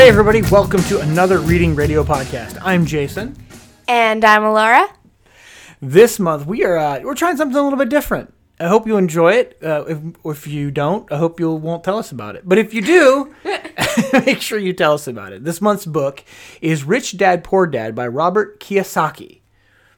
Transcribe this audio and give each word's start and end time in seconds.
Hey, 0.00 0.08
everybody, 0.08 0.40
welcome 0.40 0.82
to 0.84 1.00
another 1.00 1.40
Reading 1.40 1.74
Radio 1.74 2.02
podcast. 2.02 2.58
I'm 2.62 2.86
Jason. 2.86 3.36
And 3.86 4.24
I'm 4.24 4.44
Laura. 4.44 4.88
This 5.82 6.18
month, 6.18 6.46
we 6.46 6.64
are 6.64 6.78
uh, 6.78 7.00
we're 7.02 7.14
trying 7.14 7.36
something 7.36 7.54
a 7.54 7.62
little 7.62 7.78
bit 7.78 7.90
different. 7.90 8.32
I 8.58 8.68
hope 8.68 8.86
you 8.86 8.96
enjoy 8.96 9.34
it. 9.34 9.58
Uh, 9.62 9.84
if, 9.86 9.98
if 10.24 10.46
you 10.46 10.70
don't, 10.70 11.12
I 11.12 11.18
hope 11.18 11.38
you 11.38 11.52
won't 11.52 11.84
tell 11.84 11.98
us 11.98 12.12
about 12.12 12.34
it. 12.34 12.48
But 12.48 12.56
if 12.56 12.72
you 12.72 12.80
do, 12.80 13.34
make 14.24 14.40
sure 14.40 14.58
you 14.58 14.72
tell 14.72 14.94
us 14.94 15.06
about 15.06 15.34
it. 15.34 15.44
This 15.44 15.60
month's 15.60 15.84
book 15.84 16.24
is 16.62 16.82
Rich 16.82 17.18
Dad 17.18 17.44
Poor 17.44 17.66
Dad 17.66 17.94
by 17.94 18.06
Robert 18.06 18.58
Kiyosaki. 18.58 19.42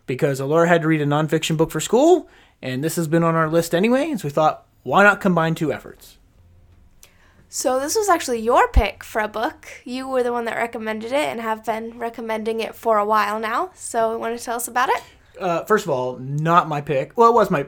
Because 0.09 0.41
Laura 0.41 0.67
had 0.67 0.83
to 0.83 0.89
read 0.89 1.01
a 1.01 1.07
nonfiction 1.07 1.57
book 1.57 1.71
for 1.71 1.79
school, 1.79 2.29
and 2.61 2.83
this 2.83 2.97
has 2.97 3.07
been 3.07 3.23
on 3.23 3.37
our 3.37 3.49
list 3.49 3.73
anyway, 3.73 4.11
and 4.11 4.21
so 4.21 4.27
we 4.27 4.33
thought, 4.33 4.67
why 4.83 5.05
not 5.05 5.21
combine 5.21 5.55
two 5.55 5.73
efforts? 5.73 6.19
So 7.55 7.79
this 7.79 7.97
was 7.97 8.09
actually 8.09 8.41
your 8.41 8.67
pick 8.69 9.05
for 9.05 9.21
a 9.21 9.29
book. 9.29 9.69
You 9.85 10.09
were 10.09 10.23
the 10.23 10.33
one 10.33 10.47
that 10.47 10.57
recommended 10.57 11.13
it 11.13 11.29
and 11.29 11.39
have 11.39 11.67
been 11.67 11.99
recommending 11.99 12.61
it 12.61 12.75
for 12.75 12.97
a 12.97 13.05
while 13.05 13.39
now. 13.39 13.73
So 13.75 14.17
want 14.17 14.39
to 14.39 14.43
tell 14.43 14.57
us 14.57 14.69
about 14.69 14.89
it? 14.89 15.03
Uh, 15.39 15.63
first 15.65 15.85
of 15.85 15.91
all, 15.91 16.17
not 16.17 16.67
my 16.67 16.81
pick. 16.81 17.15
Well, 17.15 17.29
it 17.29 17.35
was 17.35 17.51
my. 17.51 17.67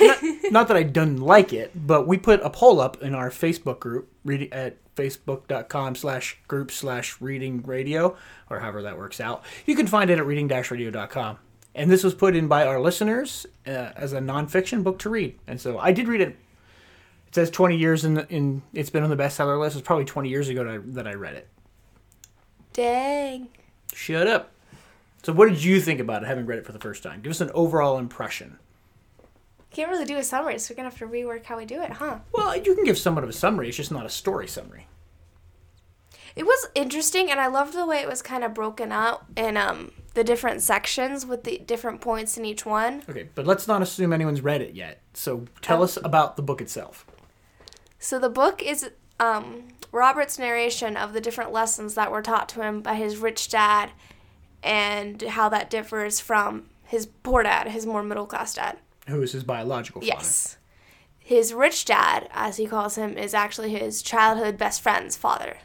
not, 0.00 0.18
not 0.50 0.68
that 0.68 0.78
I 0.78 0.84
didn't 0.84 1.18
like 1.18 1.52
it, 1.52 1.70
but 1.74 2.06
we 2.06 2.16
put 2.16 2.40
a 2.40 2.48
poll 2.48 2.80
up 2.80 3.02
in 3.02 3.14
our 3.14 3.28
Facebook 3.28 3.78
group 3.78 4.10
reading 4.24 4.50
at 4.54 4.78
facebook.com 4.94 5.96
slash 5.96 6.38
group 6.48 6.70
slash 6.70 7.20
reading 7.20 7.60
radio 7.60 8.16
or 8.48 8.60
however 8.60 8.80
that 8.80 8.96
works 8.96 9.20
out. 9.20 9.44
You 9.66 9.76
can 9.76 9.86
find 9.86 10.08
it 10.08 10.18
at 10.18 10.24
reading-radio.com. 10.24 11.38
And 11.74 11.90
this 11.90 12.02
was 12.02 12.14
put 12.14 12.34
in 12.34 12.48
by 12.48 12.66
our 12.66 12.80
listeners 12.80 13.44
uh, 13.66 13.92
as 13.96 14.14
a 14.14 14.20
nonfiction 14.20 14.82
book 14.82 14.98
to 15.00 15.10
read. 15.10 15.38
And 15.46 15.60
so 15.60 15.78
I 15.78 15.92
did 15.92 16.08
read 16.08 16.22
it. 16.22 16.38
It 17.36 17.40
says 17.40 17.50
20 17.50 17.76
years 17.76 18.02
in, 18.06 18.14
the, 18.14 18.26
in 18.30 18.62
it's 18.72 18.88
been 18.88 19.02
on 19.02 19.10
the 19.10 19.16
bestseller 19.16 19.60
list. 19.60 19.76
It's 19.76 19.86
probably 19.86 20.06
20 20.06 20.30
years 20.30 20.48
ago 20.48 20.64
that 20.64 20.72
I, 20.72 20.78
that 20.78 21.06
I 21.06 21.12
read 21.12 21.34
it. 21.34 21.46
Dang. 22.72 23.48
Shut 23.92 24.26
up. 24.26 24.52
So 25.22 25.34
what 25.34 25.50
did 25.50 25.62
you 25.62 25.78
think 25.82 26.00
about 26.00 26.22
it, 26.22 26.26
having 26.28 26.46
read 26.46 26.58
it 26.58 26.64
for 26.64 26.72
the 26.72 26.78
first 26.78 27.02
time? 27.02 27.20
Give 27.20 27.30
us 27.30 27.42
an 27.42 27.50
overall 27.52 27.98
impression. 27.98 28.58
Can't 29.70 29.90
really 29.90 30.06
do 30.06 30.16
a 30.16 30.24
summary, 30.24 30.58
so 30.58 30.72
we're 30.72 30.76
gonna 30.76 30.88
have 30.88 30.98
to 30.98 31.06
rework 31.06 31.44
how 31.44 31.58
we 31.58 31.66
do 31.66 31.82
it, 31.82 31.90
huh? 31.90 32.20
Well, 32.32 32.56
you 32.56 32.74
can 32.74 32.84
give 32.84 32.96
somewhat 32.96 33.22
of 33.22 33.28
a 33.28 33.34
summary. 33.34 33.68
It's 33.68 33.76
just 33.76 33.92
not 33.92 34.06
a 34.06 34.10
story 34.10 34.48
summary. 34.48 34.86
It 36.34 36.46
was 36.46 36.68
interesting, 36.74 37.30
and 37.30 37.38
I 37.38 37.48
loved 37.48 37.74
the 37.74 37.84
way 37.84 37.98
it 37.98 38.08
was 38.08 38.22
kind 38.22 38.44
of 38.44 38.54
broken 38.54 38.92
up 38.92 39.26
in 39.36 39.58
um 39.58 39.92
the 40.14 40.24
different 40.24 40.62
sections 40.62 41.26
with 41.26 41.44
the 41.44 41.58
different 41.58 42.00
points 42.00 42.38
in 42.38 42.46
each 42.46 42.64
one. 42.64 43.02
Okay, 43.10 43.28
but 43.34 43.46
let's 43.46 43.68
not 43.68 43.82
assume 43.82 44.14
anyone's 44.14 44.40
read 44.40 44.62
it 44.62 44.74
yet. 44.74 45.02
So 45.12 45.44
tell 45.60 45.82
us 45.82 45.98
about 46.02 46.36
the 46.36 46.42
book 46.42 46.62
itself. 46.62 47.04
So 47.98 48.18
the 48.18 48.28
book 48.28 48.62
is 48.62 48.90
um, 49.18 49.68
Robert's 49.92 50.38
narration 50.38 50.96
of 50.96 51.12
the 51.12 51.20
different 51.20 51.52
lessons 51.52 51.94
that 51.94 52.10
were 52.10 52.22
taught 52.22 52.48
to 52.50 52.62
him 52.62 52.82
by 52.82 52.94
his 52.94 53.16
rich 53.16 53.48
dad, 53.48 53.90
and 54.62 55.22
how 55.22 55.48
that 55.48 55.70
differs 55.70 56.20
from 56.20 56.66
his 56.84 57.06
poor 57.06 57.42
dad, 57.42 57.68
his 57.68 57.86
more 57.86 58.02
middle 58.02 58.26
class 58.26 58.54
dad. 58.54 58.78
Who 59.08 59.22
is 59.22 59.32
his 59.32 59.44
biological 59.44 60.00
father? 60.00 60.12
Yes. 60.12 60.56
His 61.18 61.52
rich 61.52 61.84
dad, 61.84 62.28
as 62.32 62.56
he 62.56 62.66
calls 62.66 62.96
him, 62.96 63.16
is 63.16 63.34
actually 63.34 63.70
his 63.70 64.02
childhood 64.02 64.56
best 64.56 64.80
friend's 64.80 65.16
father. 65.16 65.58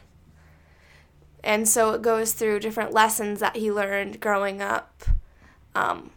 And 1.44 1.68
so 1.68 1.92
it 1.92 2.02
goes 2.02 2.32
through 2.32 2.60
different 2.60 2.92
lessons 2.92 3.40
that 3.40 3.56
he 3.56 3.70
learned 3.70 4.20
growing 4.20 4.60
up. 4.60 5.04
Um, 5.74 6.10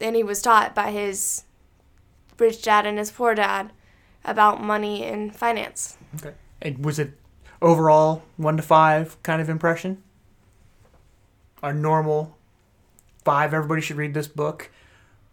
and 0.00 0.16
he 0.16 0.22
was 0.22 0.42
taught 0.42 0.74
by 0.74 0.90
his 0.90 1.44
rich 2.38 2.62
dad 2.62 2.86
and 2.86 2.98
his 2.98 3.10
poor 3.10 3.34
dad 3.34 3.72
about 4.24 4.62
money 4.62 5.04
and 5.04 5.34
finance. 5.34 5.96
Okay. 6.16 6.34
And 6.62 6.84
was 6.84 6.98
it 6.98 7.18
overall 7.60 8.22
one 8.36 8.56
to 8.56 8.62
five 8.62 9.22
kind 9.22 9.40
of 9.40 9.48
impression? 9.48 10.02
Our 11.62 11.72
normal 11.72 12.36
five, 13.24 13.54
everybody 13.54 13.80
should 13.80 13.96
read 13.96 14.14
this 14.14 14.28
book. 14.28 14.70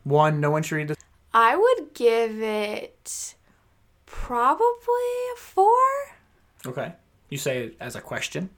One, 0.03 0.39
no 0.39 0.51
one 0.51 0.63
should 0.63 0.75
read 0.75 0.87
this. 0.87 0.97
I 1.33 1.55
would 1.55 1.93
give 1.93 2.41
it 2.41 3.35
probably 4.05 4.65
a 5.33 5.37
four. 5.37 5.77
Okay. 6.65 6.93
You 7.29 7.37
say 7.37 7.65
it 7.65 7.77
as 7.79 7.95
a 7.95 8.01
question. 8.01 8.49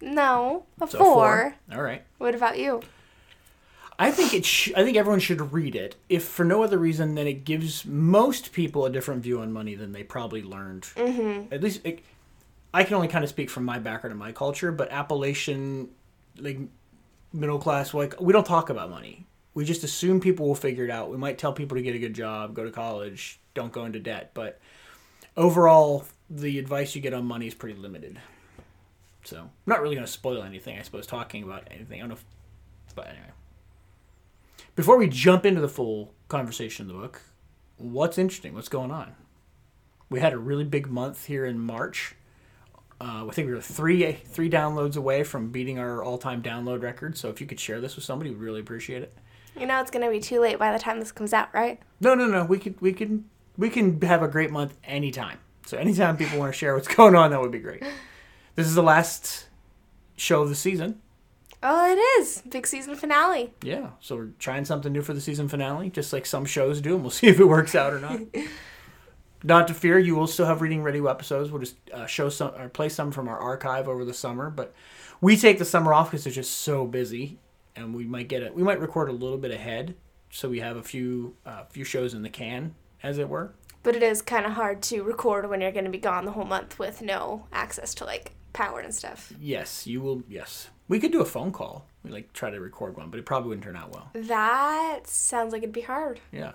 No, 0.00 0.66
a 0.80 0.86
So 0.86 0.98
four. 0.98 1.54
All 1.72 1.82
right. 1.82 2.02
What 2.18 2.34
about 2.34 2.58
you? 2.58 2.82
I 3.98 4.10
think 4.10 4.34
it. 4.34 4.44
Sh- 4.44 4.72
I 4.76 4.82
think 4.82 4.96
everyone 4.96 5.20
should 5.20 5.52
read 5.52 5.76
it, 5.76 5.96
if 6.08 6.24
for 6.24 6.44
no 6.44 6.62
other 6.62 6.78
reason 6.78 7.14
than 7.14 7.26
it 7.26 7.44
gives 7.44 7.84
most 7.84 8.52
people 8.52 8.86
a 8.86 8.90
different 8.90 9.22
view 9.22 9.40
on 9.40 9.52
money 9.52 9.74
than 9.74 9.92
they 9.92 10.02
probably 10.02 10.42
learned. 10.42 10.82
Mm-hmm. 10.82 11.54
At 11.54 11.62
least, 11.62 11.80
it, 11.84 12.00
I 12.72 12.82
can 12.84 12.94
only 12.94 13.08
kind 13.08 13.22
of 13.22 13.30
speak 13.30 13.50
from 13.50 13.64
my 13.64 13.78
background 13.78 14.12
and 14.12 14.18
my 14.18 14.32
culture, 14.32 14.72
but 14.72 14.90
Appalachian, 14.90 15.90
like 16.38 16.58
middle 17.32 17.58
class, 17.58 17.94
like 17.94 18.20
we 18.20 18.32
don't 18.32 18.46
talk 18.46 18.70
about 18.70 18.90
money. 18.90 19.26
We 19.54 19.64
just 19.64 19.84
assume 19.84 20.18
people 20.20 20.48
will 20.48 20.56
figure 20.56 20.84
it 20.84 20.90
out. 20.90 21.10
We 21.10 21.16
might 21.16 21.38
tell 21.38 21.52
people 21.52 21.76
to 21.76 21.82
get 21.82 21.94
a 21.94 22.00
good 22.00 22.14
job, 22.14 22.54
go 22.54 22.64
to 22.64 22.72
college, 22.72 23.38
don't 23.54 23.72
go 23.72 23.84
into 23.84 24.00
debt, 24.00 24.32
but 24.34 24.58
overall, 25.36 26.04
the 26.28 26.58
advice 26.58 26.96
you 26.96 27.00
get 27.00 27.14
on 27.14 27.24
money 27.24 27.46
is 27.46 27.54
pretty 27.54 27.78
limited. 27.78 28.18
So, 29.22 29.38
I'm 29.38 29.50
not 29.66 29.80
really 29.80 29.94
going 29.94 30.06
to 30.06 30.12
spoil 30.12 30.42
anything, 30.42 30.78
I 30.78 30.82
suppose, 30.82 31.06
talking 31.06 31.44
about 31.44 31.68
anything. 31.70 32.00
I 32.00 32.00
don't 32.00 32.08
know, 32.08 32.14
if, 32.16 32.24
but 32.96 33.06
anyway. 33.06 33.30
Before 34.76 34.96
we 34.98 35.08
jump 35.08 35.46
into 35.46 35.60
the 35.60 35.68
full 35.68 36.14
conversation 36.28 36.88
of 36.88 36.94
the 36.94 37.00
book, 37.00 37.22
what's 37.76 38.18
interesting? 38.18 38.54
What's 38.54 38.68
going 38.68 38.90
on? 38.90 39.14
We 40.10 40.20
had 40.20 40.32
a 40.32 40.38
really 40.38 40.64
big 40.64 40.88
month 40.88 41.26
here 41.26 41.44
in 41.44 41.58
March. 41.58 42.14
Uh, 43.00 43.26
I 43.26 43.30
think 43.32 43.48
we 43.48 43.54
were 43.54 43.60
three 43.60 44.12
three 44.12 44.48
downloads 44.48 44.96
away 44.96 45.24
from 45.24 45.50
beating 45.50 45.78
our 45.78 46.02
all 46.02 46.18
time 46.18 46.42
download 46.42 46.82
record. 46.82 47.16
So 47.16 47.28
if 47.28 47.40
you 47.40 47.46
could 47.46 47.60
share 47.60 47.80
this 47.80 47.96
with 47.96 48.04
somebody, 48.04 48.30
we'd 48.30 48.38
really 48.38 48.60
appreciate 48.60 49.02
it. 49.02 49.14
You 49.58 49.66
know 49.66 49.80
it's 49.80 49.90
gonna 49.90 50.10
be 50.10 50.20
too 50.20 50.40
late 50.40 50.58
by 50.58 50.72
the 50.72 50.78
time 50.78 51.00
this 51.00 51.12
comes 51.12 51.32
out, 51.32 51.52
right? 51.52 51.80
No, 52.00 52.14
no, 52.14 52.26
no. 52.26 52.44
We 52.44 52.58
could 52.58 52.80
we 52.80 52.92
can 52.92 53.24
we 53.56 53.70
can 53.70 54.00
have 54.02 54.22
a 54.22 54.28
great 54.28 54.50
month 54.50 54.76
anytime. 54.84 55.38
So 55.66 55.78
anytime 55.78 56.16
people 56.16 56.38
want 56.38 56.52
to 56.52 56.58
share 56.58 56.74
what's 56.74 56.88
going 56.94 57.14
on, 57.14 57.30
that 57.30 57.40
would 57.40 57.52
be 57.52 57.58
great. 57.58 57.82
This 58.54 58.66
is 58.66 58.74
the 58.74 58.82
last 58.82 59.48
show 60.16 60.42
of 60.42 60.48
the 60.48 60.54
season. 60.54 61.00
Oh, 61.66 61.90
it 61.90 61.96
is 62.20 62.42
big 62.42 62.66
season 62.66 62.94
finale. 62.94 63.54
Yeah, 63.62 63.92
so 63.98 64.16
we're 64.16 64.32
trying 64.38 64.66
something 64.66 64.92
new 64.92 65.00
for 65.00 65.14
the 65.14 65.20
season 65.20 65.48
finale, 65.48 65.88
just 65.88 66.12
like 66.12 66.26
some 66.26 66.44
shows 66.44 66.82
do, 66.82 66.94
and 66.94 67.02
we'll 67.02 67.10
see 67.22 67.26
if 67.26 67.40
it 67.40 67.48
works 67.48 67.74
out 67.74 67.94
or 67.94 68.00
not. 68.00 68.20
not 69.42 69.68
to 69.68 69.74
fear, 69.74 69.98
you 69.98 70.14
will 70.14 70.26
still 70.26 70.44
have 70.44 70.60
reading 70.60 70.82
radio 70.82 71.06
episodes. 71.06 71.50
We'll 71.50 71.62
just 71.62 71.76
uh, 71.90 72.04
show 72.04 72.28
some 72.28 72.54
or 72.54 72.68
play 72.68 72.90
some 72.90 73.10
from 73.10 73.28
our 73.28 73.38
archive 73.38 73.88
over 73.88 74.04
the 74.04 74.12
summer, 74.12 74.50
but 74.50 74.74
we 75.22 75.38
take 75.38 75.58
the 75.58 75.64
summer 75.64 75.94
off 75.94 76.10
because 76.10 76.26
it's 76.26 76.34
just 76.34 76.52
so 76.58 76.86
busy, 76.86 77.38
and 77.74 77.94
we 77.94 78.04
might 78.04 78.28
get 78.28 78.42
it. 78.42 78.54
We 78.54 78.62
might 78.62 78.78
record 78.78 79.08
a 79.08 79.12
little 79.12 79.38
bit 79.38 79.50
ahead, 79.50 79.94
so 80.30 80.50
we 80.50 80.60
have 80.60 80.76
a 80.76 80.82
few 80.82 81.34
uh, 81.46 81.64
few 81.70 81.84
shows 81.84 82.12
in 82.12 82.20
the 82.20 82.28
can, 82.28 82.74
as 83.02 83.16
it 83.16 83.30
were. 83.30 83.54
But 83.82 83.96
it 83.96 84.02
is 84.02 84.20
kind 84.20 84.44
of 84.44 84.52
hard 84.52 84.82
to 84.82 85.02
record 85.02 85.48
when 85.48 85.62
you're 85.62 85.72
gonna 85.72 85.88
be 85.88 85.96
gone 85.96 86.26
the 86.26 86.32
whole 86.32 86.44
month 86.44 86.78
with 86.78 87.00
no 87.00 87.46
access 87.54 87.94
to 87.94 88.04
like 88.04 88.32
power 88.52 88.80
and 88.80 88.94
stuff. 88.94 89.32
Yes, 89.40 89.86
you 89.86 90.02
will. 90.02 90.22
Yes, 90.28 90.68
we 90.88 91.00
could 91.00 91.12
do 91.12 91.20
a 91.20 91.24
phone 91.24 91.52
call. 91.52 91.86
We 92.02 92.10
like 92.10 92.32
try 92.32 92.50
to 92.50 92.60
record 92.60 92.96
one, 92.96 93.10
but 93.10 93.18
it 93.18 93.26
probably 93.26 93.48
wouldn't 93.48 93.64
turn 93.64 93.76
out 93.76 93.92
well. 93.92 94.10
That 94.14 95.06
sounds 95.06 95.52
like 95.52 95.62
it'd 95.62 95.72
be 95.72 95.80
hard. 95.80 96.20
Yeah. 96.32 96.52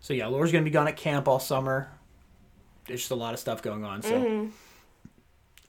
So 0.00 0.14
yeah, 0.14 0.26
Laura's 0.26 0.52
gonna 0.52 0.64
be 0.64 0.70
gone 0.70 0.88
at 0.88 0.96
camp 0.96 1.28
all 1.28 1.38
summer. 1.38 1.90
There's 2.86 3.00
just 3.00 3.10
a 3.10 3.16
lot 3.16 3.34
of 3.34 3.40
stuff 3.40 3.62
going 3.62 3.84
on. 3.84 4.02
So, 4.02 4.12
mm-hmm. 4.12 4.50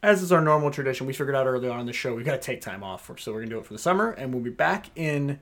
as 0.02 0.24
is 0.24 0.32
our 0.32 0.42
normal 0.42 0.72
tradition, 0.72 1.06
we 1.06 1.14
figured 1.14 1.36
out 1.36 1.46
early 1.46 1.70
on 1.70 1.82
in 1.82 1.86
the 1.86 1.94
show 1.94 2.16
we 2.16 2.24
got 2.24 2.32
to 2.32 2.40
take 2.40 2.62
time 2.62 2.84
off. 2.84 3.06
For, 3.06 3.18
so 3.18 3.32
we're 3.34 3.42
gonna 3.42 3.52
do 3.52 3.60
it 3.60 3.66
for 3.66 3.74
the 3.74 3.80
summer, 3.80 4.12
and 4.12 4.34
we'll 4.34 4.44
be 4.44 4.50
back 4.50 4.88
in 4.96 5.40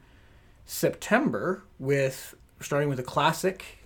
September 0.65 1.63
with 1.77 2.35
starting 2.59 2.89
with 2.89 2.99
a 2.99 3.03
classic, 3.03 3.79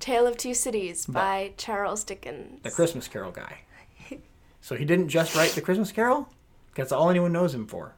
Tale 0.00 0.26
of 0.26 0.36
Two 0.36 0.54
Cities 0.54 1.06
by 1.06 1.52
Charles 1.56 2.02
Dickens. 2.04 2.62
the 2.62 2.70
Christmas 2.70 3.08
Carol 3.08 3.32
guy. 3.32 3.58
So 4.60 4.76
he 4.76 4.86
didn't 4.86 5.10
just 5.10 5.34
write 5.34 5.50
the 5.50 5.60
Christmas 5.60 5.92
Carol. 5.92 6.26
That's 6.74 6.92
all 6.92 7.10
anyone 7.10 7.32
knows 7.32 7.54
him 7.54 7.66
for. 7.66 7.94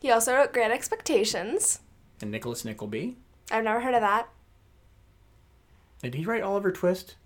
He 0.00 0.10
also 0.10 0.34
wrote 0.34 0.52
Great 0.52 0.70
Expectations. 0.70 1.80
And 2.20 2.30
Nicholas 2.30 2.64
Nickleby. 2.64 3.16
I've 3.50 3.64
never 3.64 3.80
heard 3.80 3.94
of 3.94 4.00
that. 4.00 4.28
Did 6.02 6.14
he 6.14 6.24
write 6.24 6.42
Oliver 6.42 6.72
Twist? 6.72 7.16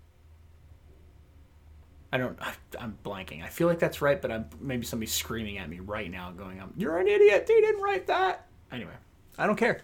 I 2.11 2.17
don't. 2.17 2.37
I, 2.41 2.53
I'm 2.79 2.97
blanking. 3.03 3.43
I 3.43 3.47
feel 3.47 3.67
like 3.67 3.79
that's 3.79 4.01
right, 4.01 4.21
but 4.21 4.31
I'm 4.31 4.45
maybe 4.61 4.85
somebody's 4.85 5.13
screaming 5.13 5.57
at 5.57 5.69
me 5.69 5.79
right 5.79 6.09
now, 6.09 6.31
going, 6.31 6.59
um, 6.61 6.73
"You're 6.77 6.97
an 6.99 7.07
idiot! 7.07 7.45
He 7.47 7.59
didn't 7.59 7.81
write 7.81 8.07
that." 8.07 8.47
Anyway, 8.71 8.93
I 9.37 9.45
don't 9.45 9.57
care. 9.57 9.81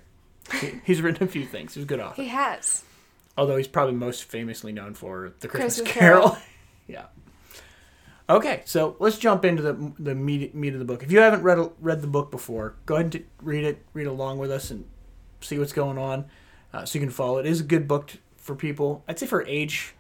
He, 0.62 0.74
he's 0.86 1.02
written 1.02 1.24
a 1.24 1.30
few 1.30 1.46
things. 1.46 1.74
He's 1.74 1.84
a 1.84 1.88
good 1.88 2.00
author. 2.00 2.22
He 2.22 2.30
has. 2.30 2.84
Although 3.38 3.58
he's 3.58 3.68
probably 3.68 3.96
most 3.96 4.24
famously 4.26 4.72
known 4.72 4.94
for 4.94 5.34
the 5.40 5.48
Christmas, 5.48 5.76
Christmas 5.78 5.94
Carol. 5.94 6.30
Carol. 6.30 6.42
yeah. 6.88 7.06
Okay, 8.30 8.62
so 8.66 8.96
let's 9.00 9.18
jump 9.18 9.44
into 9.46 9.62
the 9.62 9.94
the 10.00 10.16
meat, 10.16 10.56
meat 10.56 10.74
of 10.74 10.80
the 10.80 10.86
book. 10.86 11.04
If 11.04 11.12
you 11.12 11.20
haven't 11.20 11.44
read 11.44 11.70
read 11.80 12.02
the 12.02 12.08
book 12.08 12.32
before, 12.32 12.76
go 12.86 12.96
ahead 12.96 13.14
and 13.16 13.26
read 13.42 13.64
it. 13.66 13.84
Read 13.94 14.08
along 14.08 14.38
with 14.40 14.50
us 14.52 14.72
and 14.72 14.86
see 15.42 15.60
what's 15.60 15.74
going 15.74 15.98
on, 15.98 16.26
uh, 16.74 16.86
so 16.86 16.98
you 16.98 17.06
can 17.06 17.12
follow. 17.12 17.38
It 17.40 17.46
is 17.46 17.60
a 17.60 17.64
good 17.66 17.88
book 17.88 18.08
t- 18.08 18.20
for 18.38 18.56
people. 18.56 19.04
I'd 19.08 19.20
say 19.20 19.26
for 19.28 19.46
age. 19.46 19.94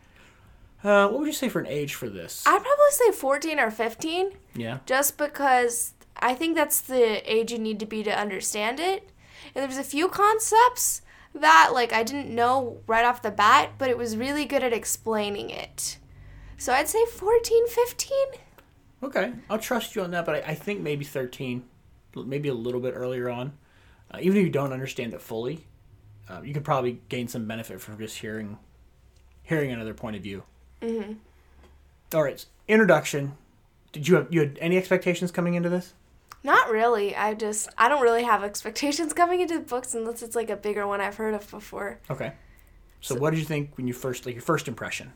Uh, 0.84 1.08
what 1.08 1.20
would 1.20 1.28
you 1.28 1.34
say 1.34 1.48
for 1.50 1.60
an 1.60 1.68
age 1.68 1.94
for 1.96 2.10
this? 2.10 2.44
I'd 2.46 2.52
probably 2.62 2.92
say 2.92 3.12
14 3.14 3.58
or 3.58 3.72
15 3.72 4.32
Yeah. 4.54 4.80
just 4.86 5.18
because 5.18 5.94
I 6.18 6.34
think 6.34 6.56
that's 6.56 6.82
the 6.82 7.22
age 7.32 7.54
you 7.54 7.58
need 7.60 7.80
to 7.80 7.86
be 7.86 8.04
to 8.04 8.12
understand 8.18 8.82
it. 8.82 9.10
And 9.56 9.64
there's 9.64 9.78
a 9.78 9.84
few 9.84 10.10
concepts 10.10 11.02
that 11.34 11.70
like 11.74 11.94
I 11.94 12.04
didn't 12.04 12.30
know 12.36 12.82
right 12.86 13.06
off 13.06 13.22
the 13.22 13.32
bat, 13.32 13.72
but 13.78 13.90
it 13.90 13.98
was 13.98 14.18
really 14.18 14.44
good 14.46 14.62
at 14.62 14.74
explaining 14.74 15.50
it. 15.50 16.00
So 16.64 16.72
I'd 16.72 16.88
say 16.88 17.06
14, 17.06 17.68
15. 17.68 18.18
Okay, 19.04 19.34
I'll 19.50 19.60
trust 19.60 19.98
you 19.98 20.02
on 20.02 20.12
that, 20.12 20.26
but 20.26 20.36
I, 20.36 20.52
I 20.52 20.56
think 20.56 20.80
maybe 20.80 21.04
13, 21.04 21.62
maybe 22.16 22.48
a 22.48 22.54
little 22.54 22.80
bit 22.80 22.94
earlier 22.96 23.30
on. 23.30 23.52
Uh, 24.10 24.20
even 24.22 24.38
if 24.38 24.46
you 24.46 24.50
don't 24.50 24.72
understand 24.72 25.14
it 25.14 25.20
fully, 25.20 25.68
uh, 26.30 26.40
you 26.42 26.54
could 26.54 26.64
probably 26.64 27.02
gain 27.10 27.28
some 27.28 27.50
benefit 27.50 27.82
from 27.82 27.98
just 27.98 28.20
hearing 28.20 28.58
hearing 29.42 29.74
another 29.74 29.94
point 29.94 30.16
of 30.16 30.24
view. 30.24 30.44
Mm-hmm. 30.82 31.16
All 32.16 32.24
right, 32.24 32.46
introduction. 32.70 33.34
Did 33.92 34.08
you 34.08 34.16
have 34.16 34.28
you 34.34 34.40
had 34.40 34.58
any 34.62 34.78
expectations 34.78 35.34
coming 35.34 35.56
into 35.56 35.68
this? 35.68 35.94
Not 36.46 36.70
really. 36.70 37.14
I 37.14 37.34
just 37.34 37.68
I 37.78 37.90
don't 37.90 38.02
really 38.02 38.24
have 38.24 38.42
expectations 38.42 39.12
coming 39.22 39.42
into 39.42 39.56
the 39.56 39.66
books 39.66 39.94
unless 39.94 40.24
it's 40.24 40.38
like 40.38 40.50
a 40.50 40.56
bigger 40.56 40.88
one 40.88 41.02
I've 41.02 41.18
heard 41.18 41.34
of 41.34 41.52
before. 41.52 42.00
Okay. 42.10 42.32
So, 43.02 43.16
what 43.16 43.32
did 43.32 43.40
you 43.40 43.46
think 43.46 43.76
when 43.76 43.86
you 43.86 43.94
first 43.94 44.26
like 44.26 44.36
your 44.36 44.42
first 44.42 44.70
impression? 44.70 45.12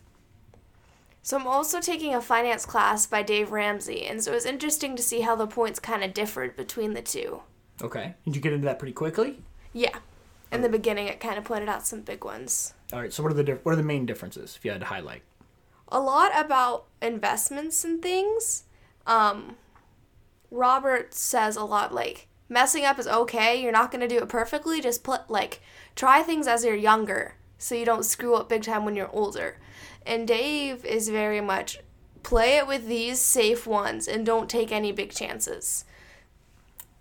So 1.28 1.36
I'm 1.36 1.46
also 1.46 1.82
taking 1.82 2.16
a 2.16 2.22
finance 2.22 2.66
class 2.66 3.06
by 3.06 3.22
Dave 3.22 3.52
Ramsey, 3.52 4.06
and 4.06 4.24
so 4.24 4.32
it 4.32 4.36
was 4.36 4.46
interesting 4.46 4.96
to 4.96 5.04
see 5.04 5.20
how 5.20 5.36
the 5.36 5.46
points 5.46 5.78
kind 5.78 6.02
of 6.02 6.14
differed 6.14 6.56
between 6.56 6.94
the 6.94 7.02
two. 7.02 7.42
Okay. 7.82 8.14
Did 8.24 8.38
you 8.38 8.42
get 8.42 8.54
into 8.54 8.64
that 8.64 8.80
pretty 8.80 8.94
quickly? 8.94 9.44
Yeah. 9.74 9.98
In 10.54 10.62
the 10.62 10.70
beginning, 10.70 11.08
it 11.08 11.20
kind 11.20 11.38
of 11.38 11.44
pointed 11.44 11.68
out 11.68 11.86
some 11.86 12.00
big 12.00 12.24
ones. 12.24 12.74
All 12.94 13.02
right. 13.02 13.12
So 13.12 13.24
what 13.24 13.34
are 13.34 13.36
the 13.36 13.44
diff- 13.44 13.66
what 13.66 13.74
are 13.74 13.76
the 13.76 13.84
main 13.84 14.06
differences 14.06 14.56
if 14.56 14.64
you 14.64 14.72
had 14.72 14.80
to 14.80 14.88
highlight? 14.88 15.22
A 15.90 16.00
lot 16.00 16.32
about 16.34 16.86
investments 17.02 17.84
and 17.84 18.02
things. 18.02 18.64
Um, 19.06 19.58
Robert 20.50 21.14
says 21.14 21.58
a 21.58 21.66
lot 21.66 21.94
like 21.94 22.30
messing 22.48 22.86
up 22.86 23.00
is 23.00 23.06
okay. 23.06 23.62
You're 23.62 23.74
not 23.74 23.92
gonna 23.92 24.08
do 24.08 24.20
it 24.20 24.30
perfectly. 24.30 24.80
Just 24.80 25.04
put 25.04 25.30
like 25.30 25.60
try 25.94 26.24
things 26.24 26.48
as 26.48 26.64
you're 26.64 26.74
younger, 26.74 27.36
so 27.58 27.76
you 27.76 27.84
don't 27.84 28.06
screw 28.06 28.36
up 28.36 28.48
big 28.48 28.64
time 28.64 28.86
when 28.86 28.96
you're 28.96 29.12
older. 29.12 29.58
And 30.06 30.28
Dave 30.28 30.86
is 30.86 31.10
very 31.10 31.42
much 31.42 31.80
play 32.24 32.58
it 32.58 32.68
with 32.68 32.88
these 32.88 33.20
safe 33.20 33.66
ones 33.66 34.08
and 34.08 34.26
don't 34.26 34.50
take 34.50 34.72
any 34.72 34.92
big 34.92 35.12
chances. 35.12 35.86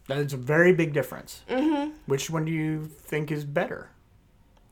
That 0.09 0.19
is 0.19 0.33
a 0.33 0.37
very 0.37 0.73
big 0.73 0.93
difference. 0.93 1.43
Mm-hmm. 1.49 1.93
Which 2.07 2.31
one 2.31 2.45
do 2.45 2.53
you 2.53 2.87
think 2.87 3.33
is 3.33 3.45
better? 3.45 3.91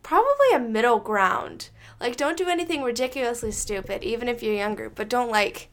Probably 0.03 0.53
a 0.55 0.61
middle 0.61 1.01
ground. 1.01 1.71
Like, 2.01 2.17
don't 2.17 2.37
do 2.37 2.49
anything 2.49 2.83
ridiculously 2.83 3.51
stupid, 3.51 4.05
even 4.05 4.29
if 4.29 4.43
you're 4.43 4.55
younger, 4.55 4.91
but 4.91 5.09
don't, 5.09 5.31
like, 5.31 5.71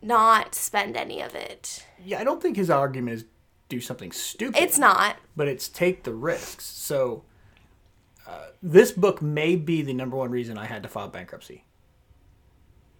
not 0.00 0.54
spend 0.54 0.96
any 0.96 1.20
of 1.20 1.34
it. 1.34 1.84
Yeah, 2.02 2.20
I 2.20 2.24
don't 2.24 2.40
think 2.40 2.56
his 2.56 2.70
argument 2.70 3.16
is 3.16 3.24
do 3.68 3.80
something 3.80 4.12
stupid. 4.12 4.62
It's 4.62 4.78
not. 4.78 5.16
but 5.36 5.48
it's 5.48 5.68
take 5.68 6.04
the 6.04 6.14
risks. 6.14 6.64
So, 6.64 7.24
uh, 8.26 8.46
this 8.62 8.92
book 8.92 9.20
may 9.22 9.56
be 9.56 9.82
the 9.82 9.92
number 9.92 10.16
one 10.16 10.30
reason 10.30 10.58
I 10.58 10.66
had 10.66 10.82
to 10.82 10.88
file 10.88 11.08
bankruptcy 11.08 11.64